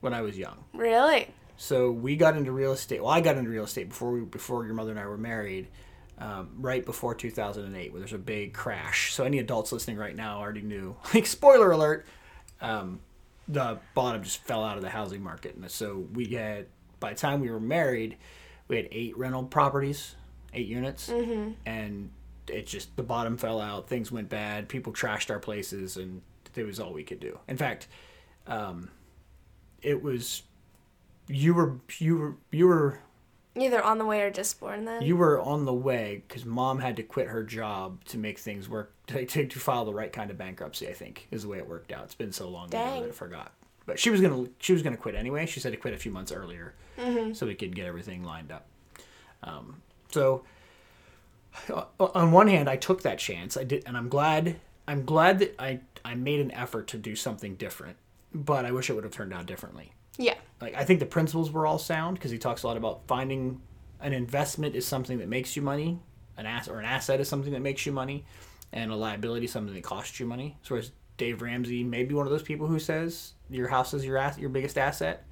when 0.00 0.12
I 0.12 0.20
was 0.20 0.36
young. 0.36 0.64
Really? 0.72 1.28
So 1.56 1.90
we 1.90 2.16
got 2.16 2.36
into 2.36 2.52
real 2.52 2.72
estate. 2.72 3.02
Well, 3.02 3.12
I 3.12 3.20
got 3.20 3.36
into 3.36 3.50
real 3.50 3.64
estate 3.64 3.88
before 3.88 4.10
we, 4.12 4.20
before 4.20 4.64
your 4.64 4.74
mother 4.74 4.90
and 4.90 5.00
I 5.00 5.06
were 5.06 5.16
married, 5.16 5.68
um, 6.18 6.50
right 6.58 6.84
before 6.84 7.14
2008, 7.14 7.92
where 7.92 8.00
there's 8.00 8.12
a 8.12 8.18
big 8.18 8.52
crash. 8.52 9.12
So 9.14 9.24
any 9.24 9.38
adults 9.38 9.72
listening 9.72 9.96
right 9.96 10.14
now 10.14 10.38
already 10.38 10.62
knew. 10.62 10.96
Like 11.14 11.26
spoiler 11.26 11.70
alert, 11.70 12.06
um, 12.60 13.00
the 13.48 13.78
bottom 13.94 14.22
just 14.22 14.42
fell 14.44 14.64
out 14.64 14.76
of 14.76 14.82
the 14.82 14.90
housing 14.90 15.22
market, 15.22 15.54
and 15.54 15.70
so 15.70 16.06
we 16.12 16.26
had 16.26 16.66
by 17.00 17.10
the 17.10 17.18
time 17.18 17.40
we 17.40 17.50
were 17.50 17.60
married, 17.60 18.16
we 18.68 18.76
had 18.76 18.88
eight 18.90 19.16
rental 19.18 19.44
properties, 19.44 20.14
eight 20.54 20.66
units, 20.66 21.08
and 21.66 22.10
it 22.48 22.66
just 22.66 22.96
the 22.96 23.02
bottom 23.02 23.36
fell 23.36 23.60
out. 23.60 23.88
Things 23.88 24.10
went 24.12 24.28
bad. 24.28 24.68
People 24.68 24.92
trashed 24.92 25.30
our 25.30 25.38
places, 25.38 25.96
and 25.96 26.22
it 26.54 26.64
was 26.64 26.78
all 26.80 26.92
we 26.92 27.02
could 27.04 27.20
do. 27.20 27.38
In 27.48 27.56
fact, 27.56 27.88
um, 28.46 28.90
it 29.82 30.02
was 30.02 30.42
you 31.28 31.54
were 31.54 31.76
you 31.98 32.16
were 32.16 32.34
you 32.50 32.66
were 32.66 32.98
Either 33.56 33.80
on 33.82 33.98
the 33.98 34.04
way 34.04 34.20
or 34.22 34.30
just 34.32 34.58
born 34.58 34.84
then? 34.84 35.00
you 35.02 35.16
were 35.16 35.40
on 35.40 35.64
the 35.64 35.72
way 35.72 36.24
because 36.26 36.44
mom 36.44 36.80
had 36.80 36.96
to 36.96 37.02
quit 37.04 37.28
her 37.28 37.44
job 37.44 38.04
to 38.04 38.18
make 38.18 38.36
things 38.38 38.68
work 38.68 38.92
to, 39.06 39.24
to, 39.26 39.46
to 39.46 39.58
file 39.60 39.84
the 39.84 39.94
right 39.94 40.12
kind 40.12 40.30
of 40.32 40.36
bankruptcy 40.36 40.88
i 40.88 40.92
think 40.92 41.28
is 41.30 41.42
the 41.44 41.48
way 41.48 41.58
it 41.58 41.68
worked 41.68 41.92
out 41.92 42.02
it's 42.02 42.16
been 42.16 42.32
so 42.32 42.48
long 42.48 42.66
ago 42.66 42.78
Dang. 42.78 43.02
that 43.02 43.08
i 43.10 43.12
forgot 43.12 43.52
but 43.86 43.96
she 44.00 44.10
was 44.10 44.20
gonna 44.20 44.46
she 44.58 44.72
was 44.72 44.82
gonna 44.82 44.96
quit 44.96 45.14
anyway 45.14 45.46
she 45.46 45.60
said 45.60 45.70
to 45.70 45.76
quit 45.78 45.94
a 45.94 45.98
few 45.98 46.10
months 46.10 46.32
earlier 46.32 46.74
Mm-hmm. 46.98 47.32
so 47.34 47.46
we 47.46 47.54
could 47.54 47.74
get 47.76 47.86
everything 47.86 48.24
lined 48.24 48.50
up 48.52 48.66
um, 49.44 49.80
so 50.10 50.42
on 52.00 52.32
one 52.32 52.48
hand 52.48 52.68
i 52.68 52.76
took 52.76 53.02
that 53.02 53.18
chance 53.18 53.56
i 53.56 53.64
did 53.64 53.82
and 53.86 53.96
i'm 53.96 54.08
glad 54.08 54.56
i'm 54.88 55.04
glad 55.04 55.38
that 55.38 55.54
i 55.58 55.80
i 56.04 56.14
made 56.14 56.40
an 56.40 56.50
effort 56.50 56.86
to 56.88 56.98
do 56.98 57.14
something 57.14 57.54
different 57.56 57.96
but 58.32 58.64
i 58.64 58.72
wish 58.72 58.90
it 58.90 58.94
would 58.94 59.04
have 59.04 59.12
turned 59.12 59.32
out 59.32 59.46
differently 59.46 59.92
yeah. 60.18 60.34
like 60.60 60.74
I 60.74 60.84
think 60.84 61.00
the 61.00 61.06
principles 61.06 61.50
were 61.50 61.66
all 61.66 61.78
sound 61.78 62.16
because 62.16 62.30
he 62.30 62.38
talks 62.38 62.62
a 62.62 62.66
lot 62.66 62.76
about 62.76 63.02
finding 63.06 63.60
an 64.00 64.12
investment 64.12 64.76
is 64.76 64.86
something 64.86 65.18
that 65.18 65.28
makes 65.28 65.56
you 65.56 65.62
money, 65.62 65.98
an 66.36 66.46
ass 66.46 66.68
or 66.68 66.78
an 66.78 66.84
asset 66.84 67.20
is 67.20 67.28
something 67.28 67.52
that 67.52 67.62
makes 67.62 67.84
you 67.86 67.92
money, 67.92 68.24
and 68.72 68.92
a 68.92 68.96
liability 68.96 69.46
is 69.46 69.52
something 69.52 69.74
that 69.74 69.82
costs 69.82 70.20
you 70.20 70.26
money. 70.26 70.56
So 70.62 70.74
whereas 70.74 70.92
Dave 71.16 71.42
Ramsey 71.42 71.82
may 71.84 72.04
be 72.04 72.14
one 72.14 72.26
of 72.26 72.32
those 72.32 72.42
people 72.42 72.66
who 72.66 72.78
says 72.78 73.32
your 73.50 73.68
house 73.68 73.94
is 73.94 74.04
your 74.04 74.18
ass, 74.18 74.38
your 74.38 74.50
biggest 74.50 74.78
asset. 74.78 75.24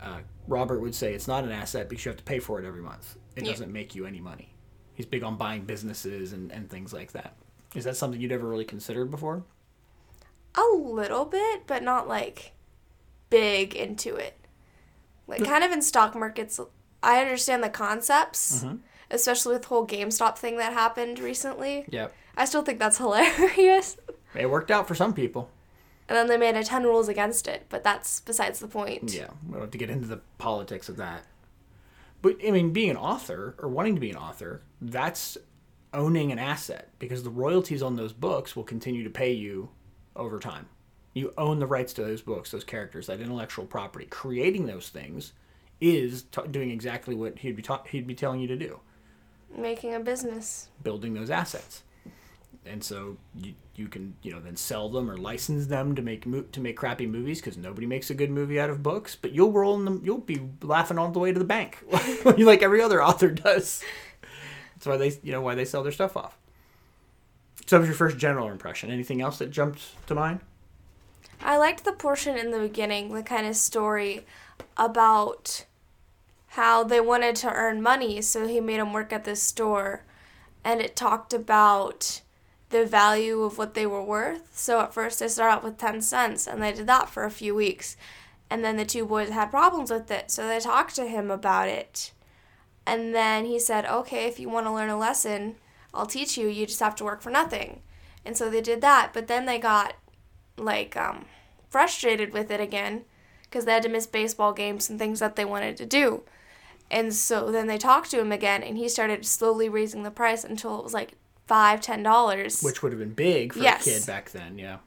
Uh, 0.00 0.18
Robert 0.46 0.80
would 0.80 0.94
say 0.94 1.14
it's 1.14 1.28
not 1.28 1.44
an 1.44 1.50
asset 1.50 1.88
because 1.88 2.04
you 2.04 2.10
have 2.10 2.18
to 2.18 2.24
pay 2.24 2.38
for 2.38 2.58
it 2.60 2.66
every 2.66 2.82
month. 2.82 3.16
It 3.34 3.44
Yeah. 3.44 3.52
doesn't 3.52 3.72
make 3.72 3.94
you 3.94 4.04
any 4.04 4.20
money. 4.20 4.52
He's 4.96 5.06
big 5.06 5.22
on 5.22 5.36
buying 5.36 5.62
businesses 5.62 6.32
and, 6.32 6.50
and 6.50 6.68
things 6.68 6.92
like 6.92 7.12
that. 7.12 7.34
Is 7.74 7.84
that 7.84 7.96
something 7.96 8.20
you'd 8.20 8.32
ever 8.32 8.48
really 8.48 8.64
considered 8.64 9.10
before? 9.10 9.44
A 10.54 10.76
little 10.76 11.26
bit, 11.26 11.66
but 11.66 11.82
not 11.82 12.08
like 12.08 12.52
big 13.28 13.74
into 13.74 14.16
it. 14.16 14.38
Like 15.26 15.44
kind 15.44 15.62
of 15.62 15.70
in 15.72 15.82
stock 15.82 16.14
markets, 16.14 16.58
I 17.02 17.20
understand 17.20 17.62
the 17.62 17.68
concepts, 17.68 18.64
mm-hmm. 18.64 18.76
especially 19.10 19.54
with 19.54 19.62
the 19.62 19.68
whole 19.68 19.86
GameStop 19.86 20.38
thing 20.38 20.56
that 20.56 20.72
happened 20.72 21.18
recently. 21.18 21.84
Yep. 21.90 22.14
I 22.36 22.44
still 22.44 22.62
think 22.62 22.78
that's 22.78 22.98
hilarious. 22.98 23.98
It 24.34 24.50
worked 24.50 24.70
out 24.70 24.88
for 24.88 24.94
some 24.94 25.12
people. 25.12 25.50
And 26.08 26.16
then 26.16 26.28
they 26.28 26.36
made 26.36 26.56
a 26.56 26.62
ton 26.62 26.84
rules 26.84 27.08
against 27.08 27.48
it, 27.48 27.66
but 27.68 27.82
that's 27.82 28.20
besides 28.20 28.60
the 28.60 28.68
point. 28.68 29.12
Yeah, 29.12 29.30
we 29.46 29.52
don't 29.52 29.62
have 29.62 29.70
to 29.72 29.78
get 29.78 29.90
into 29.90 30.06
the 30.06 30.20
politics 30.38 30.88
of 30.88 30.96
that. 30.98 31.24
But 32.26 32.38
I 32.44 32.50
mean, 32.50 32.72
being 32.72 32.90
an 32.90 32.96
author 32.96 33.54
or 33.58 33.68
wanting 33.68 33.94
to 33.94 34.00
be 34.00 34.10
an 34.10 34.16
author, 34.16 34.62
that's 34.80 35.38
owning 35.94 36.32
an 36.32 36.40
asset 36.40 36.88
because 36.98 37.22
the 37.22 37.30
royalties 37.30 37.82
on 37.84 37.94
those 37.94 38.12
books 38.12 38.56
will 38.56 38.64
continue 38.64 39.04
to 39.04 39.10
pay 39.10 39.32
you 39.32 39.68
over 40.16 40.40
time. 40.40 40.66
You 41.14 41.32
own 41.38 41.60
the 41.60 41.68
rights 41.68 41.92
to 41.94 42.02
those 42.02 42.22
books, 42.22 42.50
those 42.50 42.64
characters, 42.64 43.06
that 43.06 43.20
intellectual 43.20 43.64
property. 43.64 44.06
Creating 44.06 44.66
those 44.66 44.88
things 44.88 45.34
is 45.80 46.24
t- 46.24 46.42
doing 46.50 46.70
exactly 46.72 47.14
what 47.14 47.38
he'd 47.38 47.54
be 47.54 47.62
ta- 47.62 47.84
he'd 47.88 48.08
be 48.08 48.14
telling 48.16 48.40
you 48.40 48.48
to 48.48 48.56
do, 48.56 48.80
Making 49.56 49.94
a 49.94 50.00
business. 50.00 50.68
building 50.82 51.14
those 51.14 51.30
assets. 51.30 51.84
And 52.68 52.82
so 52.82 53.16
you, 53.34 53.54
you 53.74 53.88
can 53.88 54.14
you 54.22 54.32
know 54.32 54.40
then 54.40 54.56
sell 54.56 54.88
them 54.88 55.10
or 55.10 55.16
license 55.16 55.66
them 55.66 55.94
to 55.94 56.02
make 56.02 56.26
mo- 56.26 56.44
to 56.52 56.60
make 56.60 56.76
crappy 56.76 57.06
movies 57.06 57.40
because 57.40 57.56
nobody 57.56 57.86
makes 57.86 58.10
a 58.10 58.14
good 58.14 58.30
movie 58.30 58.58
out 58.58 58.70
of 58.70 58.82
books. 58.82 59.16
But 59.16 59.32
you'll 59.32 59.52
roll 59.52 59.76
in 59.76 59.84
them. 59.84 60.02
You'll 60.04 60.18
be 60.18 60.40
laughing 60.62 60.98
all 60.98 61.10
the 61.10 61.18
way 61.18 61.32
to 61.32 61.38
the 61.38 61.44
bank, 61.44 61.78
like 62.24 62.62
every 62.62 62.82
other 62.82 63.02
author 63.02 63.30
does. 63.30 63.82
That's 64.74 64.86
why 64.86 64.96
they 64.96 65.18
you 65.22 65.32
know 65.32 65.40
why 65.40 65.54
they 65.54 65.64
sell 65.64 65.82
their 65.82 65.92
stuff 65.92 66.16
off. 66.16 66.36
So 67.66 67.76
that 67.76 67.80
was 67.80 67.88
your 67.88 67.96
first 67.96 68.18
general 68.18 68.48
impression. 68.48 68.90
Anything 68.90 69.20
else 69.20 69.38
that 69.38 69.50
jumped 69.50 69.82
to 70.06 70.14
mind? 70.14 70.40
I 71.40 71.56
liked 71.56 71.84
the 71.84 71.92
portion 71.92 72.36
in 72.36 72.50
the 72.50 72.58
beginning, 72.58 73.12
the 73.12 73.22
kind 73.22 73.46
of 73.46 73.56
story 73.56 74.24
about 74.76 75.64
how 76.48 76.84
they 76.84 77.00
wanted 77.00 77.36
to 77.36 77.52
earn 77.52 77.82
money, 77.82 78.22
so 78.22 78.46
he 78.46 78.60
made 78.60 78.78
him 78.78 78.92
work 78.92 79.12
at 79.12 79.24
this 79.24 79.42
store. 79.42 80.04
And 80.64 80.80
it 80.80 80.96
talked 80.96 81.32
about 81.32 82.22
the 82.70 82.84
value 82.84 83.42
of 83.42 83.58
what 83.58 83.74
they 83.74 83.86
were 83.86 84.02
worth. 84.02 84.56
So 84.56 84.80
at 84.80 84.94
first 84.94 85.20
they 85.20 85.28
started 85.28 85.56
out 85.56 85.64
with 85.64 85.78
10 85.78 86.02
cents, 86.02 86.46
and 86.46 86.62
they 86.62 86.72
did 86.72 86.86
that 86.86 87.08
for 87.08 87.24
a 87.24 87.30
few 87.30 87.54
weeks. 87.54 87.96
And 88.50 88.64
then 88.64 88.76
the 88.76 88.84
two 88.84 89.06
boys 89.06 89.30
had 89.30 89.50
problems 89.50 89.90
with 89.90 90.10
it, 90.10 90.30
so 90.30 90.46
they 90.46 90.60
talked 90.60 90.94
to 90.96 91.06
him 91.06 91.30
about 91.30 91.68
it. 91.68 92.12
And 92.86 93.14
then 93.14 93.44
he 93.44 93.58
said, 93.58 93.84
Okay, 93.84 94.26
if 94.26 94.38
you 94.38 94.48
want 94.48 94.66
to 94.66 94.72
learn 94.72 94.88
a 94.88 94.98
lesson, 94.98 95.56
I'll 95.92 96.06
teach 96.06 96.38
you. 96.38 96.46
You 96.46 96.66
just 96.66 96.80
have 96.80 96.94
to 96.96 97.04
work 97.04 97.22
for 97.22 97.30
nothing. 97.30 97.80
And 98.24 98.36
so 98.36 98.48
they 98.48 98.60
did 98.60 98.80
that, 98.80 99.10
but 99.12 99.26
then 99.26 99.46
they 99.46 99.58
got 99.58 99.94
like 100.56 100.96
um, 100.96 101.26
frustrated 101.68 102.32
with 102.32 102.50
it 102.50 102.60
again 102.60 103.04
because 103.42 103.64
they 103.64 103.72
had 103.72 103.82
to 103.82 103.88
miss 103.88 104.06
baseball 104.06 104.52
games 104.52 104.88
and 104.90 104.98
things 104.98 105.20
that 105.20 105.36
they 105.36 105.44
wanted 105.44 105.76
to 105.76 105.86
do. 105.86 106.22
And 106.90 107.14
so 107.14 107.50
then 107.50 107.66
they 107.66 107.78
talked 107.78 108.10
to 108.12 108.20
him 108.20 108.30
again, 108.30 108.62
and 108.62 108.76
he 108.76 108.88
started 108.88 109.26
slowly 109.26 109.68
raising 109.68 110.02
the 110.02 110.10
price 110.10 110.44
until 110.44 110.78
it 110.78 110.84
was 110.84 110.94
like 110.94 111.14
five, 111.46 111.80
ten 111.80 112.02
dollars. 112.02 112.60
Which 112.62 112.82
would 112.82 112.92
have 112.92 112.98
been 112.98 113.14
big 113.14 113.52
for 113.52 113.60
Yes. 113.60 113.86
a 113.86 113.90
kid 113.90 114.06
back 114.06 114.30
then. 114.30 114.58
Yeah. 114.58 114.78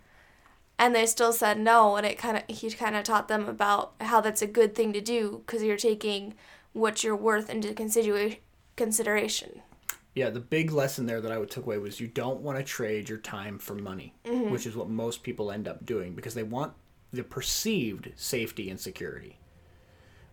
and 0.77 0.95
they 0.95 1.05
still 1.05 1.33
said 1.33 1.59
no 1.59 1.97
and 1.97 2.05
it 2.05 2.17
kind 2.17 2.37
of 2.37 2.43
he 2.47 2.69
kind 2.71 2.95
of 2.95 3.03
taught 3.03 3.27
them 3.27 3.49
about 3.49 3.93
how 4.01 4.21
that's 4.21 4.41
a 4.41 4.47
good 4.47 4.73
thing 4.75 4.93
to 4.93 5.01
do 5.01 5.43
because 5.45 5.61
you're 5.63 5.75
taking 5.77 6.33
what 6.71 7.03
you're 7.03 7.15
worth 7.15 7.49
into 7.49 7.73
consider- 7.73 8.37
consideration 8.77 9.61
Yeah, 10.15 10.29
the 10.29 10.39
big 10.39 10.71
lesson 10.71 11.05
there 11.05 11.19
that 11.21 11.31
I 11.31 11.43
took 11.45 11.65
away 11.65 11.77
was 11.79 11.99
you 11.99 12.07
don't 12.07 12.39
want 12.41 12.57
to 12.57 12.63
trade 12.63 13.09
your 13.09 13.17
time 13.17 13.59
for 13.59 13.75
money, 13.75 14.13
mm-hmm. 14.25 14.51
which 14.51 14.65
is 14.65 14.75
what 14.75 14.89
most 14.89 15.21
people 15.23 15.51
end 15.51 15.67
up 15.67 15.85
doing 15.85 16.13
because 16.15 16.33
they 16.33 16.43
want 16.43 16.73
the 17.11 17.23
perceived 17.23 18.11
safety 18.15 18.69
and 18.69 18.79
security. 18.79 19.37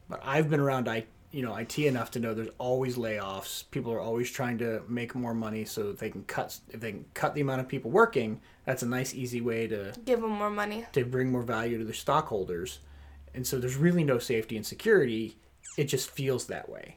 But 0.08 0.20
I've 0.24 0.48
been 0.48 0.60
around 0.60 0.88
I 0.88 1.06
you 1.30 1.42
know 1.42 1.54
IT 1.56 1.78
enough 1.78 2.10
to 2.12 2.20
know 2.20 2.34
there's 2.34 2.48
always 2.58 2.96
layoffs. 2.96 3.64
People 3.70 3.92
are 3.92 4.00
always 4.00 4.30
trying 4.30 4.58
to 4.58 4.82
make 4.88 5.14
more 5.14 5.34
money 5.34 5.64
so 5.64 5.84
that 5.84 5.98
they 5.98 6.10
can 6.10 6.24
cut 6.24 6.58
if 6.70 6.80
they 6.80 6.92
can 6.92 7.04
cut 7.14 7.34
the 7.34 7.40
amount 7.40 7.60
of 7.60 7.68
people 7.68 7.90
working. 7.90 8.40
That's 8.64 8.82
a 8.82 8.86
nice 8.86 9.14
easy 9.14 9.40
way 9.40 9.66
to 9.68 9.92
give 10.04 10.20
them 10.20 10.30
more 10.30 10.50
money 10.50 10.86
to 10.92 11.04
bring 11.04 11.30
more 11.30 11.42
value 11.42 11.78
to 11.78 11.84
the 11.84 11.94
stockholders. 11.94 12.80
And 13.34 13.46
so 13.46 13.58
there's 13.58 13.76
really 13.76 14.04
no 14.04 14.18
safety 14.18 14.56
and 14.56 14.64
security. 14.64 15.36
It 15.76 15.84
just 15.84 16.10
feels 16.10 16.46
that 16.46 16.68
way. 16.68 16.96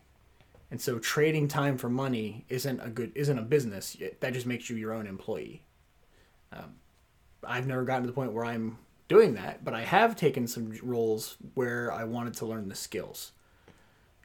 And 0.72 0.80
so 0.80 1.00
trading 1.00 1.48
time 1.48 1.78
for 1.78 1.90
money 1.90 2.46
isn't 2.48 2.80
a 2.80 2.90
good 2.90 3.12
isn't 3.16 3.38
a 3.38 3.44
business. 3.44 3.98
That 4.20 4.34
just 4.34 4.46
makes 4.46 4.70
you 4.70 4.76
your 4.76 4.94
own 4.94 5.08
employee. 5.08 5.64
Um, 6.54 6.76
I've 7.44 7.68
never 7.68 7.84
gotten 7.84 8.04
to 8.04 8.08
the 8.08 8.14
point 8.14 8.34
where 8.34 8.46
I'm 8.46 8.78
doing 9.08 9.34
that, 9.36 9.66
but 9.66 9.74
I 9.74 9.82
have 9.82 10.16
taken 10.16 10.48
some 10.48 10.72
roles 10.84 11.38
where 11.56 11.92
I 11.92 12.04
wanted 12.04 12.36
to 12.36 12.46
learn 12.46 12.70
the 12.70 12.76
skills. 12.76 13.32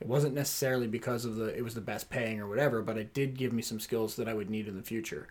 It 0.01 0.07
wasn't 0.07 0.35
necessarily 0.35 0.87
because 0.87 1.25
of 1.25 1.37
the 1.37 1.57
it 1.57 1.63
was 1.63 1.75
the 1.75 1.81
best 1.81 2.11
paying 2.11 2.41
or 2.41 2.49
whatever, 2.49 2.83
but 2.83 2.99
it 2.99 3.15
did 3.15 3.39
give 3.39 3.53
me 3.53 3.63
some 3.63 3.81
skills 3.81 4.17
that 4.17 4.29
I 4.29 4.35
would 4.35 4.51
need 4.51 4.69
in 4.69 4.77
the 4.77 4.83
future. 4.83 5.29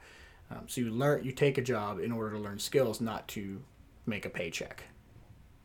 Um, 0.50 0.64
so 0.68 0.82
you 0.82 0.90
learn 0.90 1.24
you 1.24 1.32
take 1.32 1.58
a 1.58 1.62
job 1.62 2.00
in 2.00 2.12
order 2.12 2.36
to 2.36 2.42
learn 2.42 2.60
skills, 2.60 3.02
not 3.02 3.28
to 3.30 3.62
make 4.06 4.26
a 4.26 4.30
paycheck. 4.30 4.84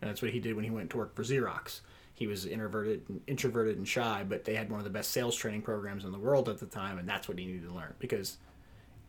And 0.00 0.08
that's 0.08 0.22
what 0.22 0.32
he 0.32 0.40
did 0.40 0.54
when 0.54 0.64
he 0.64 0.70
went 0.70 0.90
to 0.90 0.96
work 0.96 1.14
for 1.14 1.22
Xerox. 1.22 1.80
He 2.14 2.26
was 2.26 2.46
introverted, 2.46 3.02
and, 3.08 3.20
introverted 3.26 3.76
and 3.76 3.86
shy, 3.86 4.24
but 4.28 4.44
they 4.44 4.54
had 4.54 4.70
one 4.70 4.80
of 4.80 4.84
the 4.84 4.90
best 4.90 5.10
sales 5.10 5.36
training 5.36 5.62
programs 5.62 6.04
in 6.04 6.12
the 6.12 6.18
world 6.18 6.48
at 6.48 6.58
the 6.58 6.66
time, 6.66 6.98
and 6.98 7.08
that's 7.08 7.28
what 7.28 7.38
he 7.38 7.46
needed 7.46 7.68
to 7.68 7.74
learn 7.74 7.94
because 7.98 8.38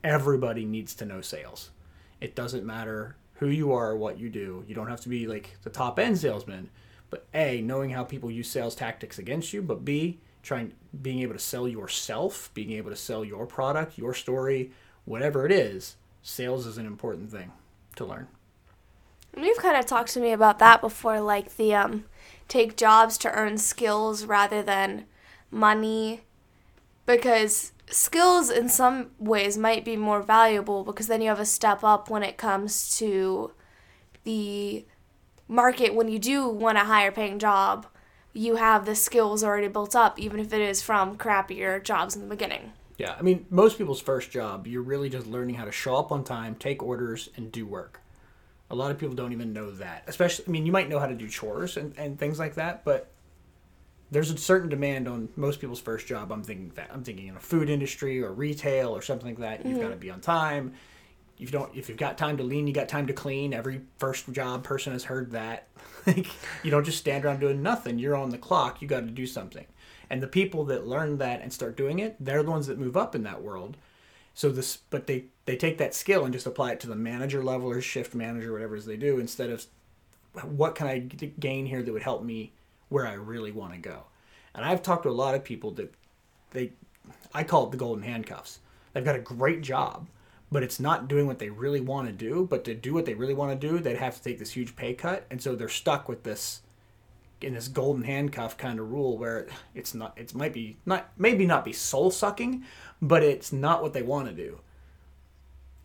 everybody 0.03 0.65
needs 0.65 0.93
to 0.95 1.05
know 1.05 1.21
sales. 1.21 1.71
It 2.21 2.35
doesn't 2.35 2.65
matter 2.65 3.15
who 3.33 3.47
you 3.47 3.71
are 3.71 3.95
what 3.95 4.19
you 4.19 4.29
do. 4.29 4.63
You 4.67 4.75
don't 4.75 4.89
have 4.89 5.01
to 5.01 5.09
be 5.09 5.25
like 5.25 5.57
the 5.63 5.69
top 5.69 5.97
end 5.97 6.19
salesman, 6.19 6.69
but 7.09 7.25
A, 7.33 7.61
knowing 7.61 7.91
how 7.91 8.03
people 8.03 8.29
use 8.29 8.49
sales 8.49 8.75
tactics 8.75 9.19
against 9.19 9.53
you, 9.53 9.61
but 9.61 9.83
B, 9.83 10.19
trying 10.43 10.73
being 11.01 11.19
able 11.19 11.33
to 11.33 11.39
sell 11.39 11.67
yourself, 11.67 12.51
being 12.53 12.71
able 12.71 12.89
to 12.89 12.95
sell 12.95 13.23
your 13.25 13.45
product, 13.45 13.97
your 13.97 14.13
story, 14.13 14.71
whatever 15.05 15.45
it 15.45 15.51
is, 15.51 15.95
sales 16.21 16.65
is 16.65 16.77
an 16.77 16.85
important 16.85 17.31
thing 17.31 17.51
to 17.95 18.05
learn. 18.05 18.27
And 19.33 19.45
You've 19.45 19.57
kind 19.57 19.77
of 19.77 19.85
talked 19.85 20.13
to 20.13 20.19
me 20.19 20.31
about 20.31 20.59
that 20.59 20.81
before, 20.81 21.21
like 21.21 21.55
the 21.55 21.73
um, 21.75 22.05
take 22.47 22.75
jobs 22.77 23.17
to 23.19 23.31
earn 23.31 23.57
skills 23.57 24.25
rather 24.25 24.61
than 24.61 25.05
money, 25.51 26.21
because 27.05 27.71
skills 27.89 28.49
in 28.49 28.69
some 28.69 29.11
ways 29.19 29.57
might 29.57 29.83
be 29.83 29.97
more 29.97 30.21
valuable 30.21 30.83
because 30.83 31.07
then 31.07 31.21
you 31.21 31.29
have 31.29 31.39
a 31.39 31.45
step 31.45 31.83
up 31.83 32.09
when 32.09 32.21
it 32.21 32.37
comes 32.37 32.95
to 32.97 33.51
the 34.23 34.85
market. 35.49 35.93
When 35.93 36.07
you 36.07 36.19
do 36.19 36.47
want 36.47 36.77
a 36.77 36.85
higher 36.85 37.11
paying 37.11 37.39
job, 37.39 37.85
you 38.31 38.55
have 38.55 38.85
the 38.85 38.95
skills 38.95 39.43
already 39.43 39.67
built 39.67 39.95
up, 39.95 40.17
even 40.17 40.39
if 40.39 40.53
it 40.53 40.61
is 40.61 40.81
from 40.81 41.17
crappier 41.17 41.83
jobs 41.83 42.15
in 42.15 42.21
the 42.21 42.27
beginning. 42.27 42.71
Yeah, 42.97 43.15
I 43.17 43.21
mean, 43.21 43.45
most 43.49 43.77
people's 43.77 44.01
first 44.01 44.29
job, 44.29 44.67
you're 44.67 44.81
really 44.81 45.09
just 45.09 45.25
learning 45.25 45.55
how 45.55 45.65
to 45.65 45.71
show 45.71 45.95
up 45.95 46.11
on 46.11 46.23
time, 46.23 46.55
take 46.55 46.83
orders, 46.83 47.29
and 47.35 47.51
do 47.51 47.65
work. 47.65 48.01
A 48.69 48.75
lot 48.75 48.91
of 48.91 48.99
people 48.99 49.15
don't 49.15 49.31
even 49.31 49.51
know 49.51 49.71
that. 49.71 50.03
Especially, 50.05 50.45
I 50.47 50.51
mean, 50.51 50.65
you 50.65 50.71
might 50.71 50.89
know 50.89 50.99
how 50.99 51.07
to 51.07 51.15
do 51.15 51.27
chores 51.27 51.75
and, 51.75 51.97
and 51.97 52.19
things 52.19 52.37
like 52.37 52.55
that, 52.55 52.85
but 52.85 53.09
there's 54.11 54.31
a 54.31 54.37
certain 54.37 54.69
demand 54.69 55.07
on 55.07 55.29
most 55.35 55.59
people's 55.59 55.79
first 55.79 56.07
job. 56.07 56.31
I'm 56.31 56.43
thinking 56.43 56.71
that 56.75 56.89
I'm 56.93 57.03
thinking 57.03 57.27
in 57.27 57.35
a 57.35 57.39
food 57.39 57.69
industry 57.69 58.21
or 58.21 58.31
retail 58.31 58.95
or 58.95 59.01
something 59.01 59.29
like 59.29 59.37
that. 59.39 59.65
You've 59.65 59.77
mm-hmm. 59.77 59.87
got 59.87 59.91
to 59.91 59.97
be 59.97 60.11
on 60.11 60.19
time. 60.19 60.73
If 61.39 61.51
you 61.51 61.59
don't, 61.59 61.75
if 61.75 61.87
you've 61.87 61.97
got 61.97 62.17
time 62.17 62.37
to 62.37 62.43
lean, 62.43 62.67
you 62.67 62.73
got 62.73 62.89
time 62.89 63.07
to 63.07 63.13
clean. 63.13 63.53
Every 63.53 63.81
first 63.97 64.31
job 64.31 64.63
person 64.63 64.93
has 64.93 65.05
heard 65.05 65.31
that. 65.31 65.67
Like, 66.07 66.27
you 66.63 66.71
don't 66.71 66.85
just 66.85 66.97
stand 66.97 67.25
around 67.25 67.39
doing 67.39 67.61
nothing. 67.61 67.99
You're 67.99 68.15
on 68.15 68.29
the 68.29 68.37
clock. 68.37 68.81
You 68.81 68.87
got 68.87 69.01
to 69.01 69.11
do 69.11 69.27
something. 69.27 69.65
And 70.09 70.23
the 70.23 70.27
people 70.27 70.63
that 70.65 70.87
learn 70.87 71.17
that 71.17 71.41
and 71.41 71.53
start 71.53 71.77
doing 71.77 71.99
it, 71.99 72.15
they're 72.19 72.41
the 72.41 72.49
ones 72.49 72.67
that 72.67 72.79
move 72.79 72.97
up 72.97 73.13
in 73.13 73.23
that 73.23 73.43
world. 73.43 73.77
So 74.33 74.49
this, 74.49 74.77
but 74.89 75.05
they 75.05 75.25
they 75.45 75.57
take 75.57 75.77
that 75.77 75.93
skill 75.93 76.23
and 76.23 76.33
just 76.33 76.47
apply 76.47 76.71
it 76.71 76.79
to 76.79 76.87
the 76.87 76.95
manager 76.95 77.43
level 77.43 77.69
or 77.69 77.81
shift 77.81 78.15
manager, 78.15 78.53
whatever 78.53 78.75
it 78.75 78.79
is 78.79 78.85
they 78.85 78.97
do, 78.97 79.19
instead 79.19 79.49
of 79.49 79.65
what 80.43 80.75
can 80.75 80.87
i 80.87 80.99
gain 80.99 81.65
here 81.65 81.81
that 81.83 81.91
would 81.91 82.03
help 82.03 82.23
me 82.23 82.53
where 82.89 83.05
I 83.05 83.13
really 83.13 83.51
want 83.51 83.73
to 83.73 83.79
go. 83.79 84.03
And 84.53 84.65
I've 84.65 84.81
talked 84.81 85.03
to 85.03 85.09
a 85.09 85.11
lot 85.11 85.35
of 85.35 85.43
people 85.43 85.71
that 85.71 85.93
they, 86.51 86.71
I 87.33 87.43
call 87.43 87.65
it 87.65 87.71
the 87.71 87.77
golden 87.77 88.03
handcuffs. 88.03 88.59
They've 88.93 89.05
got 89.05 89.15
a 89.15 89.19
great 89.19 89.61
job, 89.61 90.07
but 90.51 90.63
it's 90.63 90.79
not 90.79 91.07
doing 91.07 91.27
what 91.27 91.39
they 91.39 91.49
really 91.49 91.81
want 91.81 92.07
to 92.07 92.13
do. 92.13 92.47
But 92.49 92.63
to 92.65 92.73
do 92.73 92.93
what 92.93 93.05
they 93.05 93.13
really 93.13 93.33
want 93.33 93.59
to 93.59 93.67
do, 93.67 93.79
they'd 93.79 93.97
have 93.97 94.15
to 94.15 94.23
take 94.23 94.39
this 94.39 94.51
huge 94.51 94.75
pay 94.75 94.93
cut, 94.93 95.25
and 95.29 95.41
so 95.41 95.55
they're 95.55 95.69
stuck 95.69 96.09
with 96.09 96.23
this 96.23 96.61
in 97.41 97.53
this 97.53 97.67
golden 97.69 98.03
handcuff 98.03 98.57
kind 98.57 98.79
of 98.79 98.91
rule 98.91 99.17
where 99.17 99.47
it's 99.73 99.93
not 99.93 100.13
it 100.17 100.35
might 100.35 100.51
be 100.51 100.75
not 100.85 101.09
maybe 101.17 101.45
not 101.45 101.63
be 101.63 101.71
soul 101.71 102.11
sucking 102.11 102.65
but 103.01 103.23
it's 103.23 103.53
not 103.53 103.81
what 103.81 103.93
they 103.93 104.01
want 104.01 104.27
to 104.27 104.33
do 104.33 104.59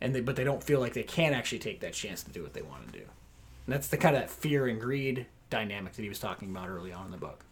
and 0.01 0.13
they 0.13 0.19
but 0.19 0.35
they 0.35 0.43
don't 0.43 0.61
feel 0.61 0.81
like 0.81 0.91
they 0.91 1.01
can 1.01 1.33
actually 1.33 1.57
take 1.57 1.79
that 1.79 1.93
chance 1.93 2.21
to 2.23 2.29
do 2.29 2.43
what 2.43 2.53
they 2.53 2.61
want 2.61 2.85
to 2.85 2.99
do 2.99 3.05
and 3.05 3.73
that's 3.73 3.87
the 3.87 3.95
kind 3.95 4.17
of 4.17 4.29
fear 4.29 4.67
and 4.67 4.81
greed 4.81 5.25
dynamic 5.49 5.93
that 5.93 6.01
he 6.01 6.09
was 6.09 6.19
talking 6.19 6.49
about 6.49 6.67
early 6.67 6.91
on 6.91 7.05
in 7.05 7.11
the 7.11 7.17
book 7.17 7.45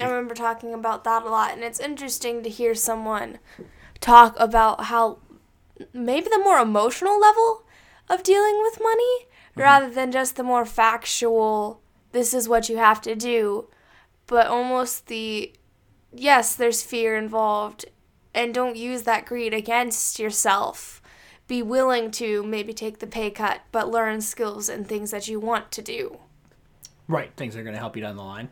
I 0.00 0.08
remember 0.08 0.34
talking 0.34 0.74
about 0.74 1.04
that 1.04 1.24
a 1.24 1.28
lot, 1.28 1.52
and 1.52 1.64
it's 1.64 1.80
interesting 1.80 2.42
to 2.42 2.48
hear 2.48 2.74
someone 2.74 3.38
talk 4.00 4.38
about 4.38 4.84
how 4.84 5.18
maybe 5.92 6.28
the 6.28 6.38
more 6.38 6.58
emotional 6.58 7.20
level 7.20 7.64
of 8.08 8.22
dealing 8.22 8.60
with 8.62 8.80
money 8.80 9.26
mm-hmm. 9.26 9.60
rather 9.60 9.90
than 9.90 10.12
just 10.12 10.36
the 10.36 10.42
more 10.42 10.64
factual, 10.64 11.80
this 12.12 12.32
is 12.32 12.48
what 12.48 12.68
you 12.68 12.76
have 12.78 13.00
to 13.02 13.14
do, 13.14 13.68
but 14.26 14.46
almost 14.46 15.06
the 15.06 15.52
yes, 16.12 16.56
there's 16.56 16.82
fear 16.82 17.16
involved, 17.16 17.84
and 18.34 18.54
don't 18.54 18.76
use 18.76 19.02
that 19.02 19.26
greed 19.26 19.52
against 19.52 20.18
yourself. 20.18 21.02
Be 21.46 21.62
willing 21.62 22.10
to 22.12 22.42
maybe 22.42 22.72
take 22.72 22.98
the 22.98 23.06
pay 23.06 23.30
cut, 23.30 23.62
but 23.72 23.90
learn 23.90 24.20
skills 24.20 24.68
and 24.68 24.86
things 24.86 25.10
that 25.10 25.28
you 25.28 25.40
want 25.40 25.70
to 25.72 25.82
do. 25.82 26.18
right 27.08 27.32
things 27.36 27.54
that 27.54 27.60
are 27.60 27.64
going 27.64 27.74
to 27.74 27.80
help 27.80 27.96
you 27.96 28.02
down 28.02 28.16
the 28.16 28.22
line 28.22 28.48